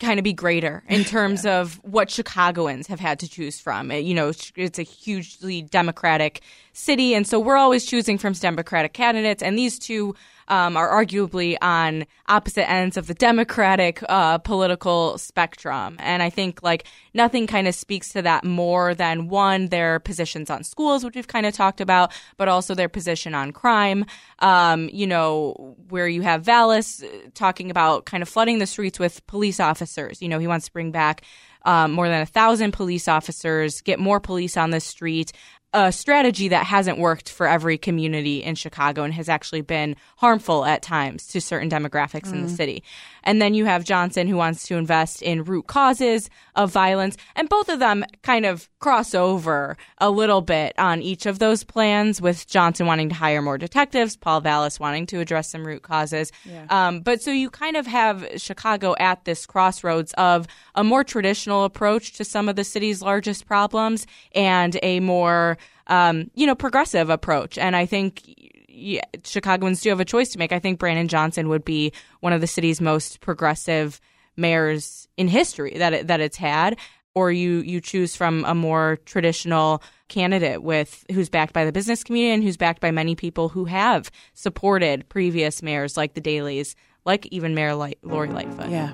kind 0.00 0.18
of 0.18 0.24
be 0.24 0.32
greater 0.32 0.82
in 0.88 1.04
terms 1.04 1.44
yeah. 1.44 1.60
of 1.60 1.74
what 1.84 2.10
Chicagoans 2.10 2.86
have 2.86 3.00
had 3.00 3.18
to 3.20 3.28
choose 3.28 3.60
from. 3.60 3.92
You 3.92 4.14
know, 4.14 4.32
it's 4.56 4.78
a 4.78 4.82
hugely 4.82 5.62
Democratic 5.62 6.40
city, 6.72 7.14
and 7.14 7.26
so 7.26 7.38
we're 7.38 7.56
always 7.56 7.86
choosing 7.86 8.18
from 8.18 8.32
Democratic 8.32 8.92
candidates, 8.92 9.42
and 9.42 9.58
these 9.58 9.78
two 9.78 10.14
um, 10.50 10.76
are 10.76 10.90
arguably 10.90 11.56
on 11.62 12.04
opposite 12.28 12.68
ends 12.68 12.96
of 12.96 13.06
the 13.06 13.14
Democratic 13.14 14.02
uh, 14.08 14.38
political 14.38 15.16
spectrum. 15.16 15.96
And 16.00 16.22
I 16.22 16.28
think 16.28 16.62
like 16.62 16.84
nothing 17.14 17.46
kind 17.46 17.68
of 17.68 17.74
speaks 17.74 18.12
to 18.12 18.22
that 18.22 18.44
more 18.44 18.94
than 18.94 19.28
one, 19.28 19.68
their 19.68 20.00
positions 20.00 20.50
on 20.50 20.64
schools, 20.64 21.04
which 21.04 21.14
we've 21.14 21.28
kind 21.28 21.46
of 21.46 21.54
talked 21.54 21.80
about, 21.80 22.12
but 22.36 22.48
also 22.48 22.74
their 22.74 22.88
position 22.88 23.34
on 23.34 23.52
crime. 23.52 24.04
Um, 24.40 24.90
you 24.92 25.06
know, 25.06 25.76
where 25.88 26.08
you 26.08 26.22
have 26.22 26.42
Vallas 26.42 27.04
talking 27.34 27.70
about 27.70 28.04
kind 28.04 28.22
of 28.22 28.28
flooding 28.28 28.58
the 28.58 28.66
streets 28.66 28.98
with 28.98 29.24
police 29.28 29.60
officers. 29.60 30.20
You 30.20 30.28
know, 30.28 30.40
he 30.40 30.48
wants 30.48 30.66
to 30.66 30.72
bring 30.72 30.90
back 30.90 31.22
um, 31.64 31.92
more 31.92 32.08
than 32.08 32.22
a 32.22 32.26
thousand 32.26 32.72
police 32.72 33.06
officers, 33.06 33.82
get 33.82 33.98
more 33.98 34.18
police 34.18 34.56
on 34.56 34.70
the 34.70 34.80
street, 34.80 35.32
a 35.72 35.92
strategy 35.92 36.48
that 36.48 36.66
hasn't 36.66 36.98
worked 36.98 37.28
for 37.28 37.46
every 37.46 37.78
community 37.78 38.42
in 38.42 38.54
Chicago 38.54 39.02
and 39.02 39.14
has 39.14 39.28
actually 39.28 39.60
been 39.60 39.96
harmful 40.16 40.64
at 40.64 40.82
times 40.82 41.26
to 41.28 41.40
certain 41.40 41.68
demographics 41.68 42.28
mm. 42.28 42.34
in 42.34 42.42
the 42.46 42.52
mm. 42.52 42.56
city. 42.56 42.82
And 43.22 43.40
then 43.40 43.54
you 43.54 43.66
have 43.66 43.84
Johnson 43.84 44.26
who 44.26 44.36
wants 44.36 44.66
to 44.68 44.76
invest 44.76 45.22
in 45.22 45.44
root 45.44 45.66
causes 45.66 46.30
of 46.56 46.72
violence. 46.72 47.16
And 47.36 47.48
both 47.48 47.68
of 47.68 47.78
them 47.78 48.04
kind 48.22 48.46
of 48.46 48.68
cross 48.80 49.14
over 49.14 49.76
a 49.98 50.10
little 50.10 50.40
bit 50.40 50.76
on 50.78 51.02
each 51.02 51.26
of 51.26 51.38
those 51.38 51.62
plans, 51.62 52.20
with 52.20 52.46
Johnson 52.48 52.86
wanting 52.86 53.10
to 53.10 53.14
hire 53.14 53.42
more 53.42 53.58
detectives, 53.58 54.16
Paul 54.16 54.40
Vallas 54.40 54.80
wanting 54.80 55.06
to 55.06 55.20
address 55.20 55.50
some 55.50 55.66
root 55.66 55.82
causes. 55.82 56.32
Yeah. 56.44 56.66
Um, 56.68 57.00
but 57.00 57.22
so 57.22 57.30
you 57.30 57.50
kind 57.50 57.76
of 57.76 57.86
have 57.86 58.26
Chicago 58.36 58.94
at 58.98 59.24
this 59.24 59.46
crossroads 59.46 60.12
of 60.14 60.46
a 60.74 60.82
more 60.82 61.04
traditional 61.04 61.64
approach 61.64 62.12
to 62.14 62.24
some 62.24 62.48
of 62.48 62.56
the 62.56 62.64
city's 62.64 63.02
largest 63.02 63.46
problems 63.46 64.06
and 64.34 64.78
a 64.82 65.00
more 65.00 65.58
um, 65.86 66.30
you 66.34 66.46
know, 66.46 66.54
progressive 66.54 67.10
approach. 67.10 67.58
And 67.58 67.76
I 67.76 67.84
think 67.84 68.22
yeah, 68.68 69.02
Chicagoans 69.24 69.82
do 69.82 69.90
have 69.90 70.00
a 70.00 70.04
choice 70.04 70.30
to 70.30 70.38
make. 70.38 70.52
I 70.52 70.58
think 70.58 70.78
Brandon 70.78 71.08
Johnson 71.08 71.48
would 71.48 71.64
be 71.64 71.92
one 72.20 72.32
of 72.32 72.40
the 72.40 72.46
city's 72.46 72.80
most 72.80 73.20
progressive 73.20 74.00
mayors 74.36 75.06
in 75.16 75.28
history 75.28 75.74
that 75.76 75.92
it, 75.92 76.06
that 76.06 76.20
it's 76.20 76.38
had. 76.38 76.78
Or 77.14 77.32
you 77.32 77.58
you 77.58 77.80
choose 77.80 78.14
from 78.14 78.44
a 78.44 78.54
more 78.54 78.98
traditional 79.04 79.82
candidate 80.08 80.62
with 80.62 81.04
who's 81.10 81.28
backed 81.28 81.52
by 81.52 81.64
the 81.64 81.72
business 81.72 82.04
community 82.04 82.34
and 82.34 82.42
who's 82.44 82.56
backed 82.56 82.80
by 82.80 82.90
many 82.90 83.16
people 83.16 83.48
who 83.48 83.64
have 83.64 84.10
supported 84.34 85.08
previous 85.08 85.62
mayors 85.62 85.96
like 85.96 86.14
the 86.14 86.20
Daleys, 86.20 86.74
like 87.04 87.26
even 87.26 87.54
Mayor 87.54 87.74
Light, 87.74 87.98
Lori 88.02 88.30
Lightfoot. 88.30 88.68
Yeah. 88.70 88.92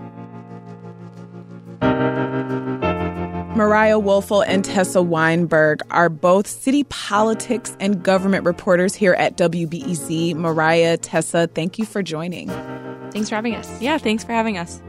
Mariah 3.57 3.98
Woelfel 3.98 4.44
and 4.46 4.62
Tessa 4.62 5.02
Weinberg 5.02 5.81
are 5.90 6.11
both 6.11 6.46
city 6.46 6.85
politics 6.85 7.74
and 7.81 8.02
government 8.02 8.44
reporters 8.44 8.94
here 8.94 9.14
at 9.14 9.38
WBEZ. 9.38 10.35
Mariah, 10.35 10.98
Tessa, 10.98 11.46
thank 11.46 11.79
you 11.79 11.87
for 11.87 12.02
joining. 12.02 12.48
Thanks 13.12 13.31
for 13.31 13.35
having 13.35 13.55
us. 13.55 13.81
Yeah, 13.81 13.96
thanks 13.96 14.24
for 14.24 14.33
having 14.33 14.59
us. 14.59 14.83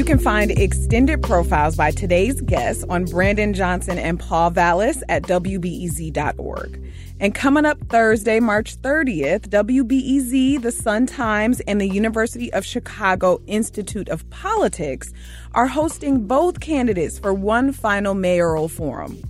You 0.00 0.06
can 0.06 0.18
find 0.18 0.50
extended 0.52 1.22
profiles 1.22 1.76
by 1.76 1.90
today's 1.90 2.40
guests 2.40 2.86
on 2.88 3.04
Brandon 3.04 3.52
Johnson 3.52 3.98
and 3.98 4.18
Paul 4.18 4.48
Vallas 4.48 5.02
at 5.10 5.24
WBEZ.org. 5.24 6.82
And 7.20 7.34
coming 7.34 7.66
up 7.66 7.78
Thursday, 7.90 8.40
March 8.40 8.80
30th, 8.80 9.50
WBEZ, 9.50 10.62
the 10.62 10.72
Sun 10.72 11.04
Times, 11.04 11.60
and 11.66 11.78
the 11.78 11.86
University 11.86 12.50
of 12.54 12.64
Chicago 12.64 13.42
Institute 13.46 14.08
of 14.08 14.28
Politics 14.30 15.12
are 15.52 15.66
hosting 15.66 16.26
both 16.26 16.60
candidates 16.60 17.18
for 17.18 17.34
one 17.34 17.70
final 17.70 18.14
mayoral 18.14 18.68
forum. 18.68 19.22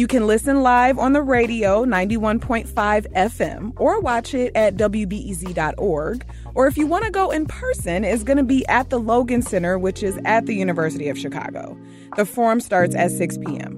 You 0.00 0.06
can 0.06 0.26
listen 0.26 0.62
live 0.62 0.98
on 0.98 1.12
the 1.12 1.20
radio, 1.20 1.84
91.5 1.84 2.66
FM, 3.12 3.72
or 3.76 4.00
watch 4.00 4.32
it 4.32 4.50
at 4.54 4.76
WBEZ.org. 4.76 6.24
Or 6.54 6.66
if 6.66 6.78
you 6.78 6.86
want 6.86 7.04
to 7.04 7.10
go 7.10 7.30
in 7.30 7.44
person, 7.44 8.02
it's 8.02 8.22
going 8.22 8.38
to 8.38 8.42
be 8.42 8.66
at 8.66 8.88
the 8.88 8.98
Logan 8.98 9.42
Center, 9.42 9.78
which 9.78 10.02
is 10.02 10.18
at 10.24 10.46
the 10.46 10.54
University 10.54 11.10
of 11.10 11.18
Chicago. 11.18 11.78
The 12.16 12.24
forum 12.24 12.60
starts 12.60 12.94
at 12.94 13.10
6 13.10 13.36
p.m. 13.44 13.76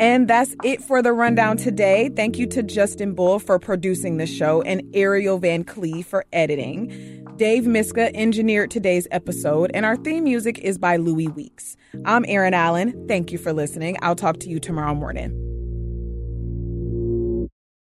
And 0.00 0.26
that's 0.26 0.56
it 0.64 0.82
for 0.82 1.00
the 1.00 1.12
rundown 1.12 1.56
today. 1.56 2.10
Thank 2.16 2.36
you 2.36 2.48
to 2.48 2.64
Justin 2.64 3.14
Bull 3.14 3.38
for 3.38 3.60
producing 3.60 4.16
the 4.16 4.26
show 4.26 4.60
and 4.62 4.82
Ariel 4.92 5.38
Van 5.38 5.62
Cleave 5.62 6.04
for 6.04 6.24
editing. 6.32 7.23
Dave 7.36 7.66
Miska 7.66 8.14
engineered 8.14 8.70
today's 8.70 9.08
episode, 9.10 9.72
and 9.74 9.84
our 9.84 9.96
theme 9.96 10.22
music 10.22 10.56
is 10.60 10.78
by 10.78 10.96
Louis 10.96 11.26
Weeks. 11.26 11.76
I'm 12.04 12.24
Erin 12.28 12.54
Allen. 12.54 13.08
Thank 13.08 13.32
you 13.32 13.38
for 13.38 13.52
listening. 13.52 13.96
I'll 14.02 14.14
talk 14.14 14.38
to 14.40 14.48
you 14.48 14.60
tomorrow 14.60 14.94
morning. 14.94 15.53